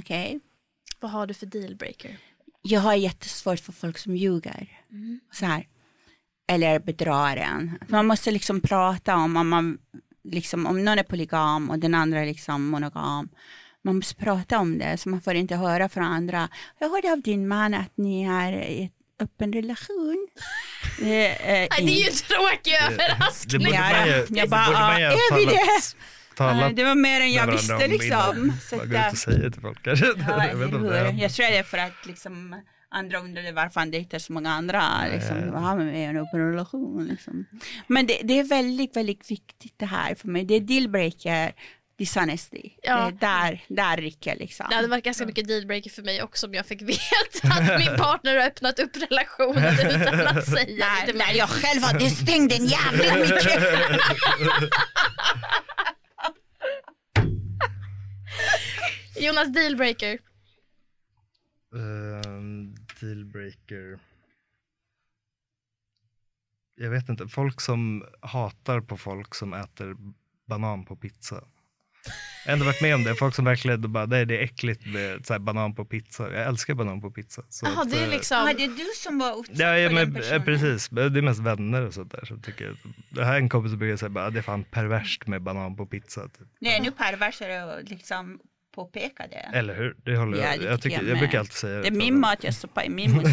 [0.00, 0.40] Okej.
[1.00, 2.16] Vad har du för dealbreaker?
[2.62, 4.68] Jag har jättesvårt för folk som ljuger.
[5.32, 5.66] Så här.
[6.48, 7.78] Eller bedrar en.
[7.88, 9.78] Man måste liksom prata om om, man,
[10.32, 13.28] liksom, om någon är polygam och den andra är liksom monogam.
[13.84, 16.48] Man måste prata om det så man får inte höra från andra.
[16.78, 20.28] Jag hörde av din man att ni är i ett öppen relation.
[20.98, 23.64] Det är, Nej, det är ju en tråkig Det överraskning.
[23.64, 25.60] borde Ja, man ju, jag det bara, ja, är vi det?
[26.36, 28.06] talat det var mer än jag visste liksom.
[28.06, 28.52] innan.
[28.70, 30.06] Så Man att, går ut och säger till folk kanske.
[30.06, 32.62] ja, det jag tror det är för att liksom,
[32.96, 35.06] andra undrade varför han dejtar så många andra.
[35.12, 37.06] Liksom, vad har man med en öppen relation?
[37.06, 37.44] Liksom.
[37.86, 40.44] Men det, det är väldigt, väldigt viktigt det här för mig.
[40.44, 41.52] Det är dealbreaker,
[41.98, 42.70] dishonesty.
[42.82, 42.96] Ja.
[42.96, 44.66] Det är där, där rycker liksom.
[44.70, 47.96] Det hade varit ganska mycket dealbreaker för mig också om jag fick veta att min
[47.96, 51.36] partner har öppnat upp relationen utan att säga det Nej, till nej, mig.
[51.36, 53.62] jag själv hade stängt den jävligt mycket.
[59.20, 60.18] Jonas, dealbreaker.
[61.74, 63.98] Ehm, dealbreaker.
[66.74, 69.96] Jag vet inte, folk som hatar på folk som äter
[70.46, 71.44] banan på pizza.
[72.44, 74.86] Jag har ändå varit med om det, folk som verkligen bara, nej det är äckligt
[74.86, 76.32] med så här, banan på pizza.
[76.32, 77.42] Jag älskar banan på pizza.
[77.48, 78.52] Så Jaha, att, det är eh, Ja, liksom...
[78.56, 80.88] det är du som var utsatt Ja, ja men, den eh, precis.
[80.88, 82.76] Det är mest vänner och sånt där som tycker,
[83.10, 85.76] det här är en kompis som brukar säga bara, det är fan perverst med banan
[85.76, 86.28] på pizza.
[86.28, 86.48] Typ.
[86.60, 88.40] Nej, nu perversare och liksom
[88.76, 89.50] påpeka det.
[89.58, 89.96] Eller hur?
[90.04, 92.20] Det håller Ja, jag, det jag, tycker jag brukar alltid säga Det är till min
[92.20, 93.22] mat jag stoppar i min mun.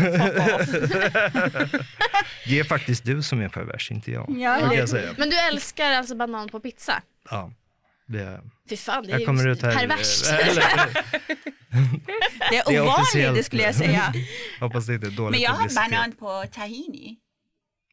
[2.45, 4.25] Det är faktiskt du som är pervers, inte jag.
[4.37, 5.13] Ja, det- jag säga.
[5.17, 7.01] Men du älskar alltså banan på pizza?
[7.29, 7.51] Ja,
[8.07, 9.75] det är Fy fan, det är Jag ju kommer ut här.
[9.75, 10.25] perverst.
[12.49, 14.13] Det är Det är ovanligt, det skulle jag säga.
[14.59, 17.17] hoppas det inte är dålig Men jag har banan på tahini.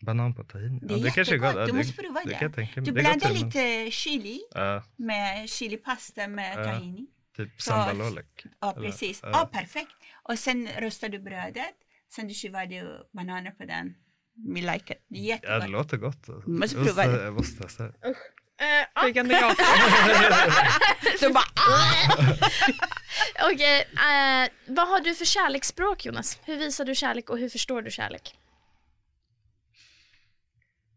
[0.03, 0.79] Banan på tahini.
[0.83, 1.55] Det är ja, det kanske är gott.
[1.55, 2.39] Du det- måste prova det.
[2.57, 2.69] det.
[2.75, 4.41] Du Det är blandar lite chili
[4.97, 6.65] med chilipasta med Ja.
[6.65, 7.07] tahini.
[7.45, 8.45] Typ Så- sambalolek.
[8.61, 9.21] Ja, Eller- precis.
[9.23, 9.31] ja.
[9.33, 9.93] Ja, perfekt.
[10.23, 11.75] Och sen rostar du brödet,
[12.15, 13.95] sen du skivar du bananer på den.
[14.49, 15.05] Me like it.
[15.09, 15.63] Det är Ja, jättegott.
[15.63, 16.29] det låter gott.
[16.29, 16.51] Alltså.
[16.51, 17.23] Måste Jag prova det.
[17.25, 17.95] Jag måste testa det.
[18.61, 19.55] Eh, ja, Flygande ja.
[21.21, 22.27] Så bara, ah!
[23.53, 26.39] Okej, eh, vad har du för kärleksspråk Jonas?
[26.45, 28.35] Hur visar du kärlek och hur förstår du kärlek?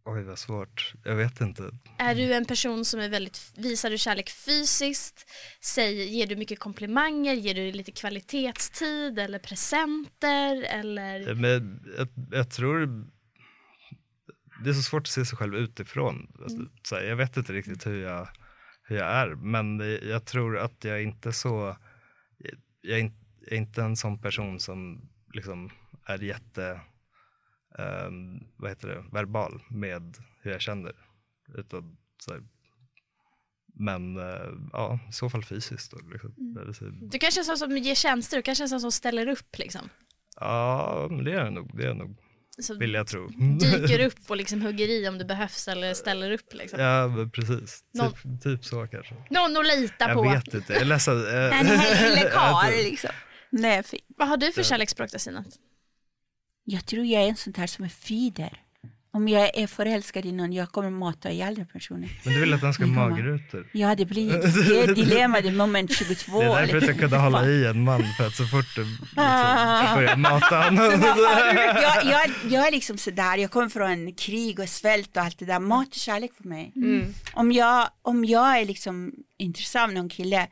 [0.06, 0.94] Oj, vad svårt.
[1.04, 1.72] Jag vet inte.
[1.98, 5.30] Är du en person som är väldigt, visar du kärlek fysiskt?
[5.62, 7.34] Säg, ger du mycket komplimanger?
[7.34, 10.64] Ger du lite kvalitetstid eller presenter?
[10.64, 11.36] Eller?
[11.36, 13.06] Men jag, jag tror
[14.64, 16.32] det är så svårt att se sig själv utifrån.
[16.42, 18.28] Alltså, Så här, jag vet inte riktigt hur jag,
[18.84, 19.80] hur jag är, men
[20.10, 21.78] jag tror att jag inte så,
[22.82, 25.70] jag är inte en sån person som liksom
[26.06, 26.82] är jätte,
[27.80, 30.94] ehm, vad heter det, verbal med hur jag känner.
[31.58, 32.42] Utan, så här,
[33.76, 35.92] men eh, ja, i så fall fysiskt.
[35.92, 36.34] Då, liksom.
[36.74, 38.92] Så, Du kanske är en sån som ger tjänster, du kanske är en sån som
[38.92, 39.90] ställer upp liksom.
[40.40, 42.18] ja, det är jag nog, det är jag nog,
[42.60, 43.28] Så vill jag tro.
[43.60, 46.80] dyker upp och liksom hugger i om det behövs eller ställer upp liksom.
[46.80, 47.84] Ja, men precis.
[47.94, 49.16] Nå- Typ, typ så kanske.
[49.30, 50.24] Någon att lita Jag på.
[50.24, 51.26] vet inte, jag är ledsen.
[51.52, 53.10] en hel karl jag- liksom.
[53.50, 53.84] Nej.
[54.18, 55.46] Vad har du för kärleksspråk då Sinat?
[56.66, 58.60] Jag tror jag är en sån där som är feeder.
[59.12, 62.10] om jag är förälskad i någon, jag kommer mata ihjäl den personen.
[62.26, 63.68] Men du vill att den ska ha magrutor?
[63.72, 64.30] Ja, det blir
[64.70, 66.40] det är dilemma, det är moment 22.
[66.40, 68.84] Det är därför att jag kunde hålla i en man för att så fort du
[68.86, 69.16] liksom
[69.96, 71.02] börjar mata honom.
[71.82, 75.46] jag, jag, jag är liksom sådär, jag kommer från krig och svält och allt det
[75.46, 76.74] där, mat och kärlek för mig.
[77.34, 80.48] Om, jag, om jag är liksom intresserad av någon kille,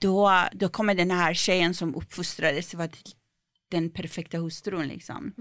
[0.00, 2.74] då, då kommer den här tjejen som uppfostrades
[3.70, 5.34] den perfekta hustrun liksom.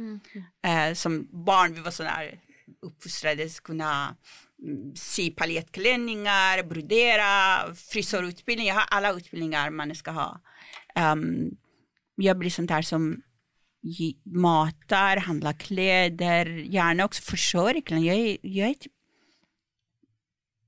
[0.63, 2.39] Eh, som barn, vi var sådär
[2.81, 4.15] uppfostrades kunna
[4.63, 7.25] mm, sy paljettklänningar, brodera,
[7.75, 10.41] frisörutbildning, jag har alla utbildningar man ska ha.
[10.95, 11.51] Ehm,
[12.15, 13.21] jag blir sånt där som
[14.25, 17.97] matar, handlar kläder, gärna också försörjer.
[17.97, 18.91] Jag är, jag är typ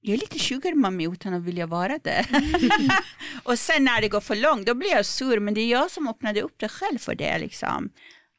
[0.05, 2.25] jag är lite sugar mommy utan att vilja vara det.
[3.43, 5.91] och sen när det går för långt, då blir jag sur, men det är jag
[5.91, 7.37] som öppnade upp det själv för det.
[7.37, 7.89] Liksom.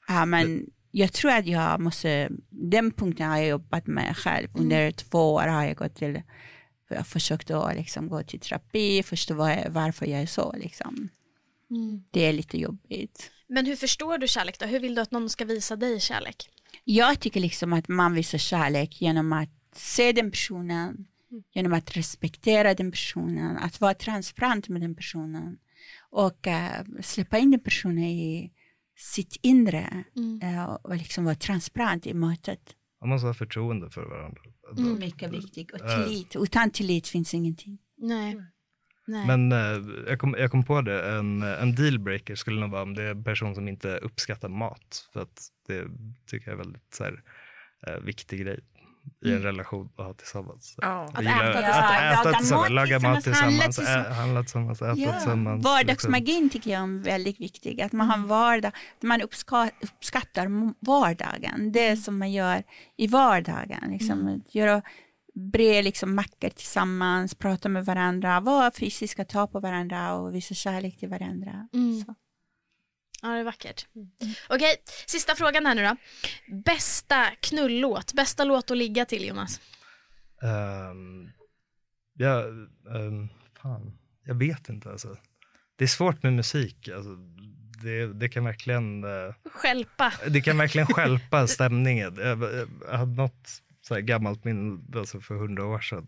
[0.08, 4.48] Ja, men jag tror att jag måste, den punkten har jag jobbat med själv.
[4.54, 6.22] Under två år har jag gått till,
[6.88, 9.34] jag försökt att liksom gå till terapi, förstå
[9.68, 10.54] varför jag är så.
[10.56, 11.08] Liksom.
[12.10, 13.30] Det är lite jobbigt.
[13.48, 14.66] Men hur förstår du kärlek då?
[14.66, 16.50] Hur vill du att någon ska visa dig kärlek?
[16.84, 21.06] Jag tycker liksom att man visar kärlek genom att se den personen,
[21.54, 25.58] genom att respektera den personen, att vara transparent med den personen
[26.10, 28.52] och eh, släppa in den personen i
[28.96, 30.04] sitt inre
[30.42, 32.60] eh, och liksom vara transparent i mötet.
[33.00, 34.40] Man måste ha förtroende för varandra.
[34.76, 35.70] Då- Mycket viktigt.
[35.70, 36.04] Och Eh.
[36.04, 36.36] tillit.
[36.36, 37.78] Utan tillit finns ingenting.
[37.96, 38.36] Nej.
[39.06, 39.26] Nej.
[39.26, 42.94] Men eh, jag, kom, jag kom på det, en, en dealbreaker skulle nog vara om
[42.94, 45.08] det är en person som inte uppskattar mat.
[45.12, 45.84] För att det
[46.26, 47.22] tycker jag är väldigt så här,
[47.86, 48.60] eh, viktig grej
[49.24, 50.74] i en relation att ha tillsammans.
[50.82, 51.10] Ja.
[51.14, 52.26] Att gillar äta att tillsammans.
[52.26, 55.12] äta tillsammans, laga mat handla tillsammans, handla tillsammans, äta Ja.
[55.12, 55.64] tillsammans.
[55.64, 57.80] Vardagsmagin tycker jag är väldigt viktig.
[57.80, 60.48] Att man har en vardag, att man uppska, uppskattar
[60.86, 61.72] vardagen.
[61.72, 62.62] Det som man gör
[62.96, 63.90] i vardagen.
[63.90, 64.28] Liksom.
[64.46, 64.82] Att Göra
[65.34, 70.98] bre liksom mackor tillsammans, prata med varandra, vara fysiska, ta på varandra och visa kärlek
[70.98, 71.68] till varandra.
[71.74, 72.00] Mm.
[72.00, 72.14] Så.
[73.22, 73.86] Ja, det är vackert.
[74.48, 75.96] Okej, sista frågan här nu då.
[76.64, 79.60] Bästa knullåt, bästa låt att ligga till Jonas?
[80.42, 81.30] Um,
[82.14, 82.42] ja,
[82.94, 83.28] ehm,
[83.62, 85.16] fan, jag vet inte alltså.
[85.76, 86.88] Det är svårt med musik.
[86.88, 87.16] Alltså,
[87.82, 90.12] det, det kan verkligen eh, Skälpa.
[90.28, 92.16] det kan verkligen stjälpa stämningen.
[92.16, 92.42] Jag,
[92.88, 96.06] jag hade något så här gammalt minne alltså för hundra år sedan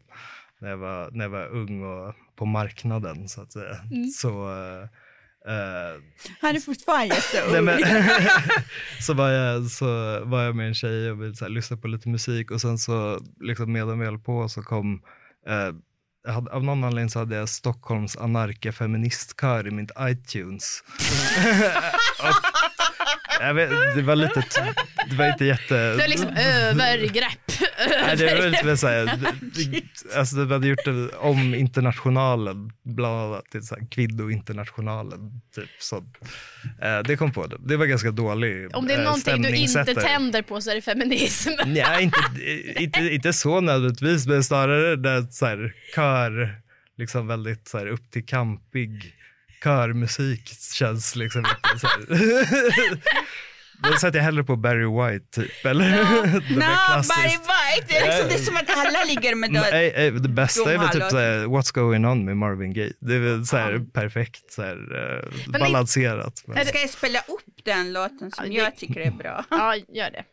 [0.59, 3.76] när jag, var, när jag var ung och på marknaden så att säga.
[4.14, 4.88] Så, eh,
[5.49, 6.03] eh,
[6.40, 7.68] Han är fortfarande jätteung.
[9.01, 9.86] Så, var jag, så
[10.24, 12.78] var jag med en tjej och vi så här, lyssnade på lite musik och sen
[12.78, 15.03] så liksom medan vi höll på så kom
[16.28, 20.84] jag hade, av någon anledning så hade jag Stockholms anarka-feministkör i mitt iTunes.
[22.18, 22.67] och,
[23.41, 24.45] jag vet, det var lite,
[25.11, 25.74] det var inte jätte...
[25.74, 27.53] Det är liksom övergrepp.
[28.07, 29.18] Nej, det var lite så här,
[30.16, 35.18] alltså de hade gjort det om internationalen, bland annat till så här kvinnointernationalen.
[35.55, 35.97] Typ, så,
[36.82, 37.57] eh, det kom på det.
[37.61, 40.74] Det var ganska dålig Om det är eh, någonting du inte tänder på så är
[40.74, 41.51] det feminism.
[41.66, 42.18] Nej, inte,
[42.82, 46.61] inte, inte så nödvändigtvis, men snarare där så här, kör,
[46.97, 49.17] liksom väldigt så här, upp till kampig
[49.64, 52.98] körmusik känns liksom lite så här.
[53.90, 55.84] Då sätter jag hellre på Barry White typ, eller?
[55.98, 57.16] Är klassiskt.
[57.16, 59.68] Barry White, det är, liksom, det är som att alla ligger med Men, det.
[59.70, 62.92] ej, ej, det bästa är väl typ såhär, What's going on med Marvin Gaye.
[63.00, 64.76] Det är väl såhär perfekt, såhär,
[65.24, 66.42] eh, balanserat.
[66.46, 69.44] Men, Ska jag spela upp den låten som Ja, det- jag tycker är bra?
[69.50, 70.24] Ja, gör det.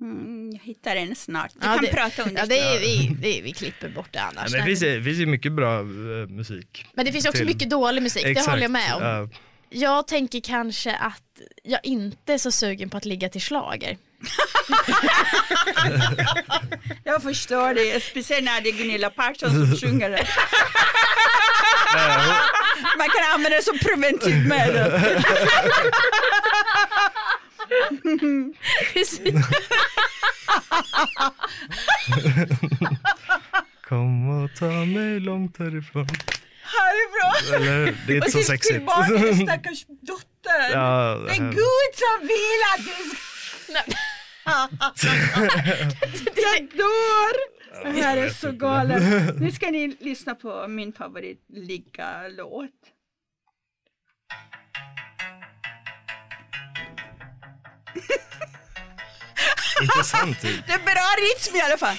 [0.00, 1.50] Mm, jag hittar den snart.
[1.54, 4.08] Du Ja, kan det- prata under Ja, det är, vi, det är, vi klipper bort
[4.12, 4.50] det Ja, annars.
[4.52, 5.84] men det, finns, det finns ju mycket bra eh,
[6.28, 6.86] musik.
[6.94, 9.02] Men det finns också till- mycket dålig musik, det håller jag med om.
[9.02, 9.28] Ja.
[9.70, 11.22] Jag tänker kanske att
[11.64, 13.96] jag inte är så sugen på att ligga till slager.
[17.04, 20.26] Jag förstår det, speciellt när det är Gunilla Persson som sjunger det.
[22.98, 24.92] Man kan använda det som preventivmedel.
[33.88, 36.06] Kom och ta mig långt härifrån.
[36.62, 37.54] Härifrån.
[37.54, 38.74] Eller, det är inte Och så till sexigt.
[38.74, 40.70] sin barn, din stackars dotter.
[40.72, 42.90] Ja, det är här- Gud som vill att du
[43.64, 43.80] ska...
[46.34, 47.34] Jag dör!
[47.94, 49.02] Det här är så galet.
[49.40, 52.70] Nu ska ni lyssna på min favorit ligga-låt.
[59.82, 60.40] Intressant.
[60.40, 60.66] typ.
[60.66, 61.96] Det är bra rytm i alla fall.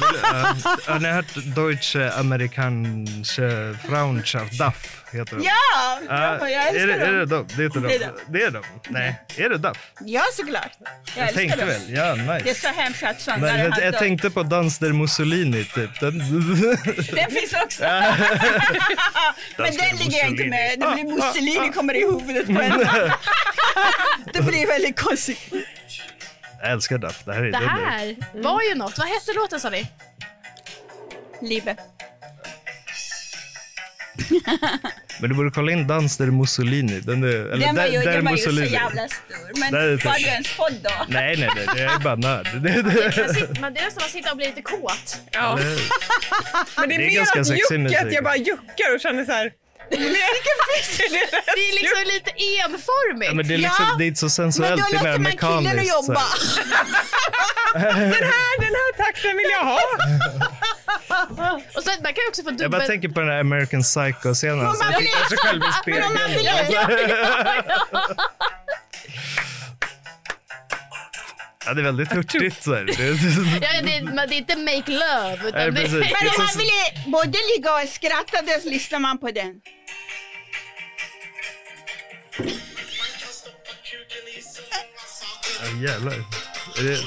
[0.00, 5.42] Uh, har ni hört Deutsche Amerikanische Frauenschaft, DAF heter de?
[5.44, 7.46] Ja, Ja, bra, jag är, det, älskar är det dem.
[7.48, 7.56] de?
[7.56, 7.88] Det är inte de.
[7.88, 8.32] Det är de.
[8.32, 8.62] Det är de.
[8.88, 9.78] Nej, är det DAF?
[10.00, 10.70] Ja, såklart.
[10.80, 11.68] Jag, Jag älskar tänkte dem.
[11.68, 12.60] väl, ja Det är nice.
[12.60, 16.00] så hemskt att Men, sångare jag, jag tänkte på Dans der Mussolini typ.
[16.00, 16.18] Den,
[17.12, 17.82] Den finns också.
[19.58, 20.78] Men den ligger jag inte med.
[20.80, 22.78] Det blir Mussolini kommer i huvudet på en.
[24.32, 25.38] Det blir väldigt konstigt.
[26.62, 27.24] jag älskar DAF.
[27.24, 28.98] Det här är Det här var ju något.
[28.98, 29.86] Vad hette låten sa ni?
[31.42, 31.76] Liebe.
[35.20, 37.00] Men du borde kolla in Dans der Mussolini.
[37.00, 38.72] Den, är, eller Den var där, ju, där den var ju så Mussolini.
[38.72, 39.60] jävla stor.
[39.60, 40.90] Men Där var du ens podd då?
[41.08, 42.46] Nej, nej, nej, det är bara nörd.
[42.54, 45.16] Det, det, man, det är nästan att sitta och bli lite kåt.
[45.30, 45.58] Ja.
[45.60, 45.78] det,
[46.76, 49.32] Men det är, Det är mer ganska att att jag bara juckar och känner så
[49.32, 49.52] här.
[49.90, 52.30] Det är liksom lite
[52.64, 53.32] enformigt.
[53.34, 55.18] men det, är liksom, Ja, det är inte så Men sensuellt, det är mer låter
[55.18, 55.92] man killen att mekaniskt.
[56.08, 56.22] jobba.
[57.74, 57.82] Den
[58.34, 59.78] här, den här takten vill jag ha.
[61.76, 62.70] Och så, man kan ju också få Jag dubbel...
[62.70, 64.58] bara tänker på den här American Psycho-scenen.
[64.64, 66.18] man som vill- tittar sig själv i spegeln.
[71.66, 72.62] Ja, det är väldigt hurtigt.
[72.62, 72.84] Så här.
[72.84, 72.92] Det,
[73.66, 75.48] Ja, det, men det är inte make love.
[75.48, 75.92] Utan Nej, det, precis.
[75.92, 79.60] Men är om man vill både ligga och skratta, då lyssnar man på den.
[85.60, 86.12] Ja, jävlar.
[86.78, 86.98] Är det...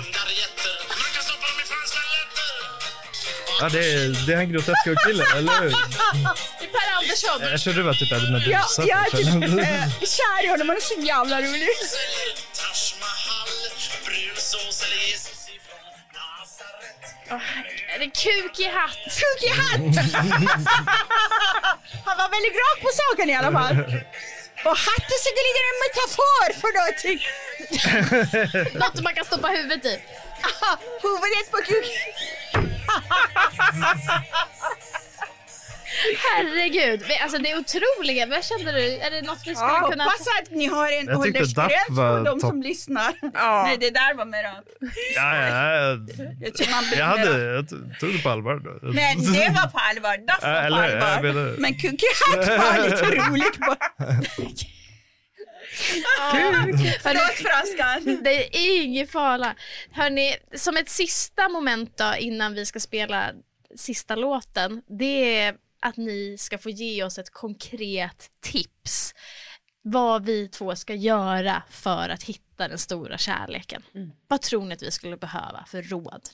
[3.61, 5.69] Ja, det är, det är han groteska killen, eller hur?
[5.69, 7.41] det är Per Andersson.
[7.51, 8.83] Jag trodde det var typ Eddie Ja, Meduza.
[8.85, 11.69] jag är typ äh, kär i honom, han är så jävla rolig.
[17.95, 18.97] Är det kuk i hatt?
[19.19, 19.95] Kuk i hatt!
[22.05, 23.75] Han var väldigt rakt på saken i alla fall.
[24.65, 27.19] Och hatten är säkerligen en metafor för någonting.
[28.79, 30.01] Något man kan stoppa huvudet i.
[30.47, 31.85] Aha, Huvudet på kuk.
[36.31, 37.03] Herregud.
[37.23, 38.25] Alltså det är otroliga.
[38.25, 38.79] Vad känner du?
[38.79, 40.03] Är det något vi skulle Jag kunna...
[40.03, 43.13] hoppas att ni har en Jag åldersgräns på de som lyssnar.
[43.33, 43.63] Ja.
[43.67, 44.63] Nej, det där var mer av...
[45.15, 45.97] Ja, ja, ja.
[46.41, 48.55] Jag tror man blir Jag, hade, jag tog det på allvar.
[48.55, 48.87] Då.
[48.87, 50.17] Nej, det var på allvar.
[50.27, 51.55] Ja, var på allvar.
[51.59, 52.47] Men kuk i hatt
[52.77, 53.77] var lite roligt bara.
[57.01, 58.23] Förlåt franskan.
[58.23, 59.55] Det är ingen fara.
[59.91, 63.31] Hörni, som ett sista moment då innan vi ska spela
[63.75, 64.81] sista låten.
[64.87, 69.13] Det är att ni ska få ge oss ett konkret tips.
[69.81, 73.83] Vad vi två ska göra för att hitta den stora kärleken.
[74.27, 76.29] Vad tror ni att vi skulle behöva för råd?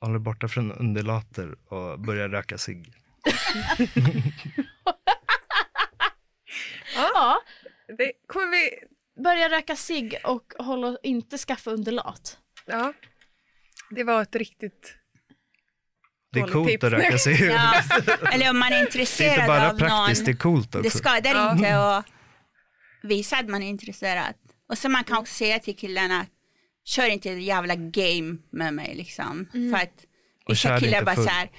[0.00, 2.92] Håller borta från undulater och börjar röka cigg.
[6.96, 7.40] Ja,
[7.98, 8.70] Det kommer vi...
[9.22, 12.38] börja röka cigg och hålla, inte skaffa underlat.
[12.66, 12.92] Ja.
[13.90, 14.94] Det var ett riktigt...
[16.32, 16.84] Det är coolt tips.
[16.84, 17.40] att röka cigg.
[17.40, 17.74] Ja.
[18.32, 20.24] Eller om man är Det är intresserad inte bara av praktiskt, någon.
[20.24, 20.82] det är coolt också.
[20.82, 22.06] Det skadar inte att
[23.02, 24.34] visa att man är intresserad.
[24.68, 26.28] Och så man kan också säga till killarna att
[26.84, 29.48] kör inte ett jävla game med mig liksom.
[29.52, 30.04] För att
[30.48, 31.50] vissa killar bara så här,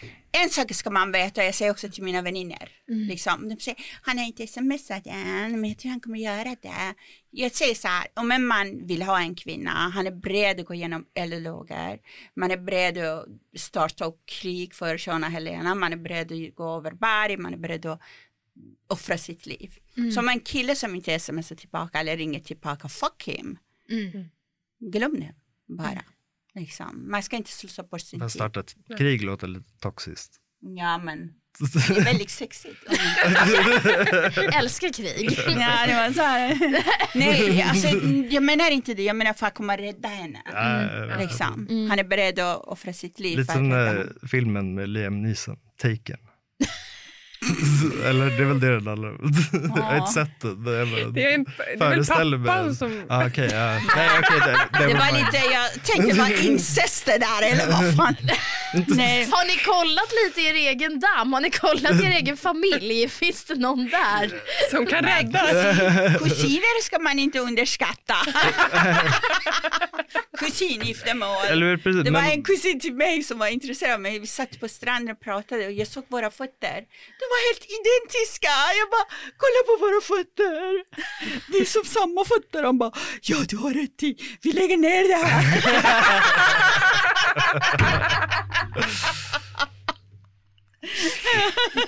[0.44, 2.72] en sak ska man veta, jag säger också till mina vänner.
[2.88, 3.50] Liksom.
[3.50, 6.94] De säger, han har inte smsat än, men jag tror han kommer göra det.
[7.30, 10.66] Jag säger så här, om en man vill ha en kvinna, han är beredd att
[10.66, 12.00] gå igenom eldlågor,
[12.34, 13.26] man är beredd att
[13.58, 17.58] starta upp krig för Shona Helena, man är beredd att gå över berg, man är
[17.58, 18.02] beredd att
[18.88, 19.80] offra sitt liv.
[20.14, 23.58] Så om en kille som inte smsar tillbaka eller ringer tillbaka, fuck him.
[24.80, 25.36] Glöm det
[25.66, 26.04] bara.
[26.56, 27.12] Liksom.
[27.12, 28.32] Man ska inte slösa bort sin tid.
[28.32, 30.36] starta ett krig låter lite toxiskt.
[30.78, 31.18] Ja men
[31.60, 32.84] det är väldigt sexigt.
[34.54, 35.40] Älskar krig.
[35.48, 36.60] ja, det var så här.
[37.16, 37.88] Nej, alltså,
[38.30, 39.04] jag menar inte det.
[39.04, 40.42] Jag menar för att komma rädda henne.
[40.46, 41.68] Ja, Liksom.
[41.90, 46.20] Han är beredd att offra sitt liv Lite som filmen med Liam Neeson, Taken.
[48.06, 49.34] Eller det är väl det den handlar om.
[49.76, 50.64] Jag har inte sett den.
[50.64, 51.46] Det är, Det en,
[51.78, 53.02] det är väl mig pappan som...
[53.10, 53.50] Ja, okej.
[53.52, 53.80] ja.
[53.96, 54.40] Nej, okej.
[54.46, 58.16] det, Det never var lite, jag tänkte bara incest det där eller vad fan.
[58.88, 59.28] Nej.
[59.32, 61.34] Har ni kollat lite i er egen damm?
[61.34, 63.10] Har ni kollat i er egen familj?
[63.20, 64.42] Finns det någon där?
[64.72, 65.52] som kan räddas.
[66.24, 68.16] Kusiner ska man inte underskatta.
[70.40, 71.04] Precis.
[71.04, 74.20] Det var men- en kusin till mig som var intresserad av mig.
[74.20, 76.76] Vi satt på stranden och pratade och jag såg våra fötter.
[77.20, 78.54] De var helt identiska.
[78.80, 79.08] Jag bara,
[79.42, 80.84] kolla på våra fötter.
[81.52, 82.64] Det är som samma fötter.
[82.64, 84.16] Han bara, ja du har rätt i.
[84.42, 87.05] Vi lägger ner det här.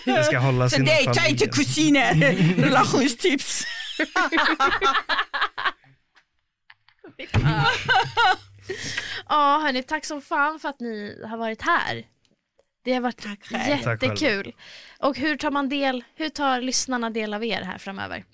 [0.05, 1.31] Det ska hålla Så sin dejta familj.
[1.31, 2.13] inte kusiner.
[2.57, 3.65] Relationstips.
[9.29, 12.05] Ja, hörni, tack så fan för att ni har varit här.
[12.83, 14.55] Det har varit Tack jättekul.
[14.99, 18.25] Och hur tar man del, hur tar lyssnarna del av er här framöver?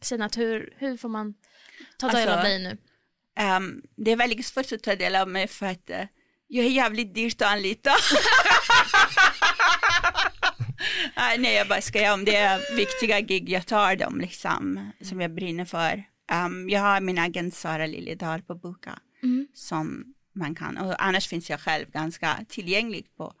[0.00, 1.34] Sinat, hur, hur får man
[1.98, 2.78] ta del Alltså, av dig nu?
[3.36, 6.04] Ehm, det är väldigt svårt att ta del av mig för att eh,
[6.48, 7.90] jag är jävligt dyrt att anlita.
[11.38, 12.14] Nej, jag bara skojar.
[12.14, 16.04] Om det är viktiga gig, jag tar dem liksom, som jag brinner för.
[16.30, 18.98] Ehm, jag har min agent Sara Liljedahl på Boka
[19.54, 23.34] som man kan, och annars finns jag själv ganska tillgänglig på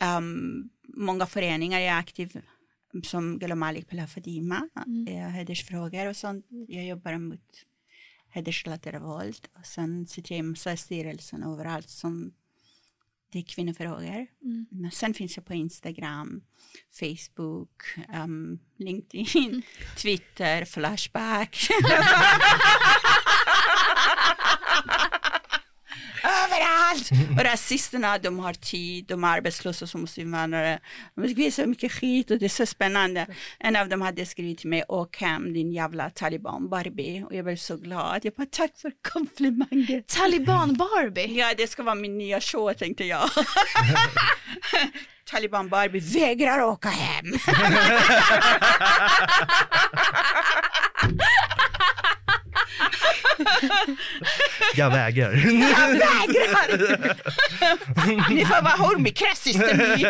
[0.00, 1.80] ehm, många föreningar.
[1.80, 2.42] Jag är aktiv
[3.04, 5.32] som Gula Malik Pela Fadima, mm.
[5.32, 6.46] hedersfrågor och sånt.
[6.68, 7.64] Jag jobbar mot
[8.32, 12.32] hedersrelaterat våld och sen sitter jag i massa styrelsen överallt som
[13.32, 14.26] det är kvinnofrågor.
[14.70, 16.42] Men sen finns jag på Instagram,
[17.00, 17.82] Facebook,
[18.24, 19.62] um, LinkedIn,
[19.96, 21.68] Twitter, Flashback.
[26.52, 27.10] Överallt!
[27.38, 30.78] Och rasisterna, de har tid, de är arbetslösa som musliminvandrare.
[31.14, 33.26] De skriver så mycket skit och det är så spännande.
[33.58, 37.22] En av dem hade skrivit till mig, åk hem din jävla taliban Barbie.
[37.22, 38.20] Och jag blev så glad.
[38.22, 40.02] Jag bara, tack för komplimangen.
[40.06, 41.38] Taliban Barbie.
[41.38, 43.30] Ja, det ska vara min nya show tänkte jag.
[45.30, 47.26] Taliban Barbie vägrar åka hem.
[54.74, 55.32] Jag vägrar.
[55.32, 57.14] Jag vägrar!
[58.34, 60.06] Ni får vara hormikrässister ni.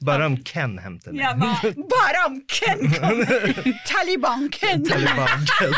[0.00, 1.24] Bara om Ken hämtar mig.
[1.24, 3.62] Bara, bara om Ken kommer.
[3.86, 4.84] Taliban Ken.
[4.84, 5.28] Taliban
[5.58, 5.74] Ken.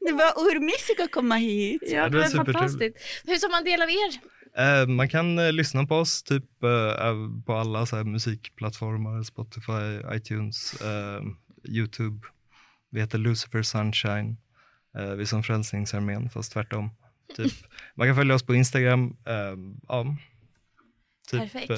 [0.00, 1.82] Det var urmysigt att komma hit.
[1.86, 2.96] Ja, det var fantastiskt.
[3.26, 4.32] Hur tar man del av er?
[4.56, 7.14] Eh, man kan eh, lyssna på oss typ eh,
[7.46, 10.82] på alla så här, musikplattformar, Spotify, iTunes,
[11.64, 12.26] YouTube.
[12.90, 14.36] Vi heter Lucifer Sunshine.
[14.94, 16.90] Vi är som Frälsningsarmén fast tvärtom.
[17.36, 17.52] Typ.
[17.94, 19.16] Man kan följa oss på Instagram.
[19.88, 20.16] Ja,
[21.30, 21.72] typ, Perfekt.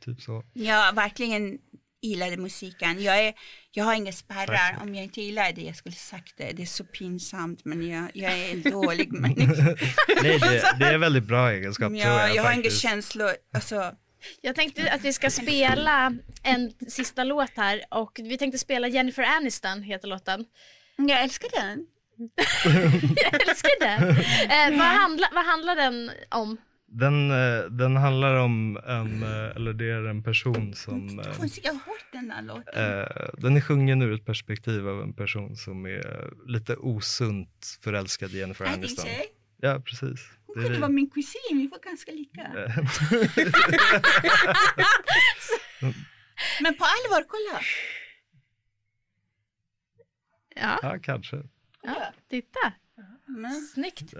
[0.00, 0.44] typ så.
[0.52, 1.58] Jag verkligen
[2.02, 3.02] gillade musiken.
[3.02, 3.34] Jag, är,
[3.70, 4.78] jag har inga spärrar.
[4.82, 6.52] Om jag inte gillar det, jag skulle sagt det.
[6.52, 9.76] Det är så pinsamt, men jag, jag är en dålig människa.
[10.22, 12.36] Nej, det, det är väldigt bra egenskap tror Jag, jag.
[12.36, 12.82] jag har inga faktiskt.
[12.82, 13.30] känslor.
[13.54, 13.92] Alltså,
[14.40, 19.22] Jag tänkte att vi ska spela en sista låt här och vi tänkte spela Jennifer
[19.22, 20.44] Aniston heter låten.
[20.96, 21.86] jag älskar den.
[23.16, 24.08] Jag älskar den.
[24.50, 26.56] Eh, vad, handla, vad handlar den om?
[26.88, 31.64] Den, eh, den handlar om en, eh, eller det är en person som eh, Konstigt,
[31.64, 33.00] jag har hört den här låten.
[33.00, 33.06] Eh,
[33.38, 38.38] den är sjungen ur ett perspektiv av en person som är lite osunt förälskad i
[38.38, 39.04] Jennifer är Aniston.
[39.06, 39.26] tjej?
[39.60, 40.30] Ja, precis.
[40.46, 42.40] Hon Det är kunde vara min kusin, vi var ganska lika.
[42.42, 42.76] Eh,
[46.62, 47.60] Men på allvar, kolla.
[50.56, 51.36] Ja, ja, kanske.
[51.82, 52.72] ja titta.
[53.28, 54.12] Men, Snyggt.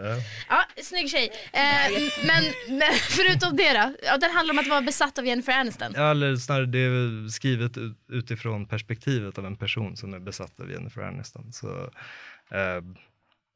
[0.48, 0.64] Ja.
[0.82, 1.30] Snygg tjej.
[1.52, 1.90] Eh,
[2.26, 2.44] men,
[2.78, 3.92] men förutom det då?
[4.02, 5.92] Ja, den handlar om att vara besatt av Jennifer Aniston.
[5.94, 10.60] Ja, eller snarare det är skrivet ut- utifrån perspektivet av en person som är besatt
[10.60, 11.52] av Jennifer Aniston.
[11.52, 11.90] Så,
[12.50, 12.82] eh,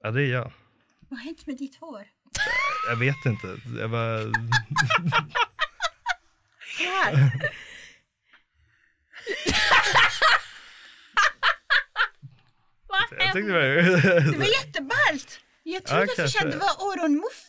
[0.02, 0.52] ja, det är jag.
[1.08, 2.02] vad har hänt med ditt hår?
[2.88, 3.56] Jag vet inte.
[3.80, 4.18] Jag bara...
[6.78, 7.32] Här.
[13.18, 14.38] jag tyckte det Det var...
[14.38, 15.40] var jätteballt.
[15.62, 16.38] Jag trodde Ja, först kanske.
[16.46, 17.44] att det var öronmuff.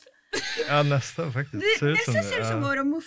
[0.67, 1.63] ja, nästan faktiskt.
[1.63, 3.05] Det Ser ut som nästan ser ut som öronmuff.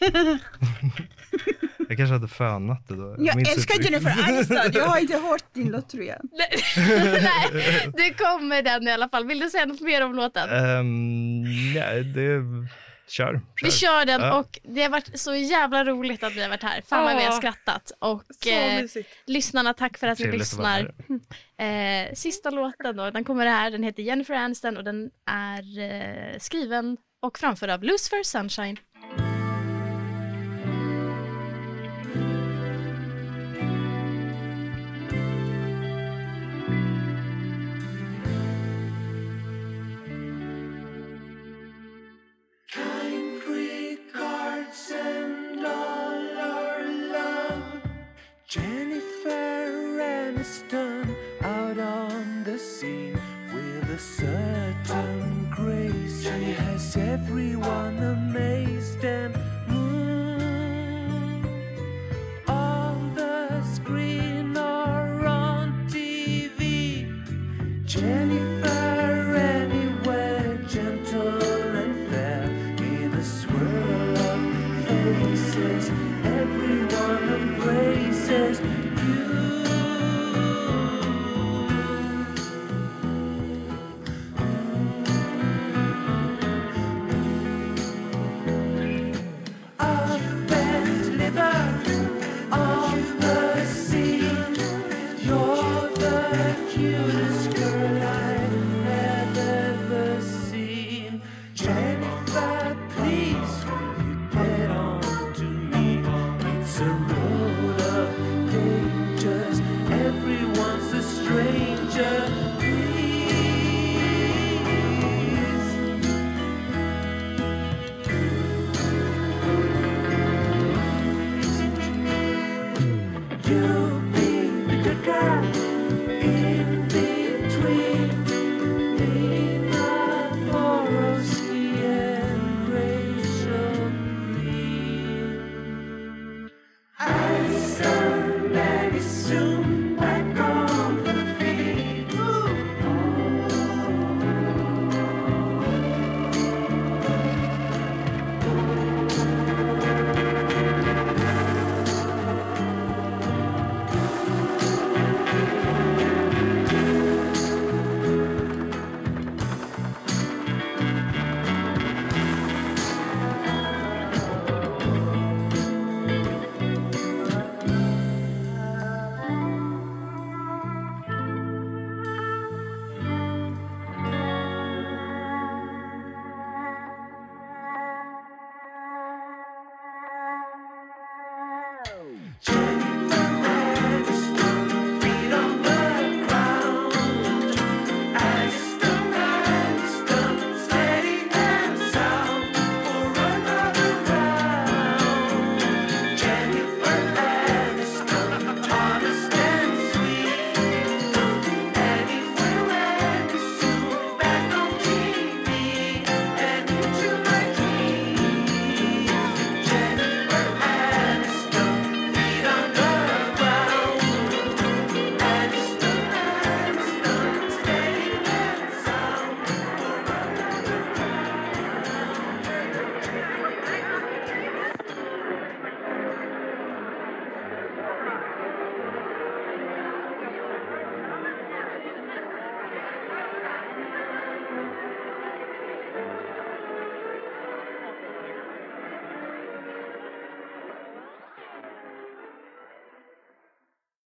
[1.88, 3.16] Jag kanske hade fönat det då.
[3.18, 3.82] Jag minns älskar.
[3.82, 4.56] Jennifer Aniston.
[4.72, 6.18] Jag har inte hört din låt tror jag.
[6.32, 9.26] Nej, det kommer den i alla fall.
[9.26, 10.50] Vill du säga något mer om låten?
[10.50, 11.44] Um,
[11.76, 12.42] ja, det...
[13.08, 13.40] Kör, kör.
[13.64, 14.38] Vi kör den Ja.
[14.38, 16.80] och det har varit så jävla roligt att vi har varit här.
[16.88, 17.36] Fan vad vi har Ja.
[17.38, 17.92] skrattat.
[17.98, 18.84] Och eh,
[19.26, 20.94] lyssnarna, tack för att ni att lyssnar.
[21.60, 23.70] Eh, sista låten då, den kommer här.
[23.70, 28.76] Den heter Jennifer Aniston och den är eh, skriven och framförd av Lucifer Sunshine.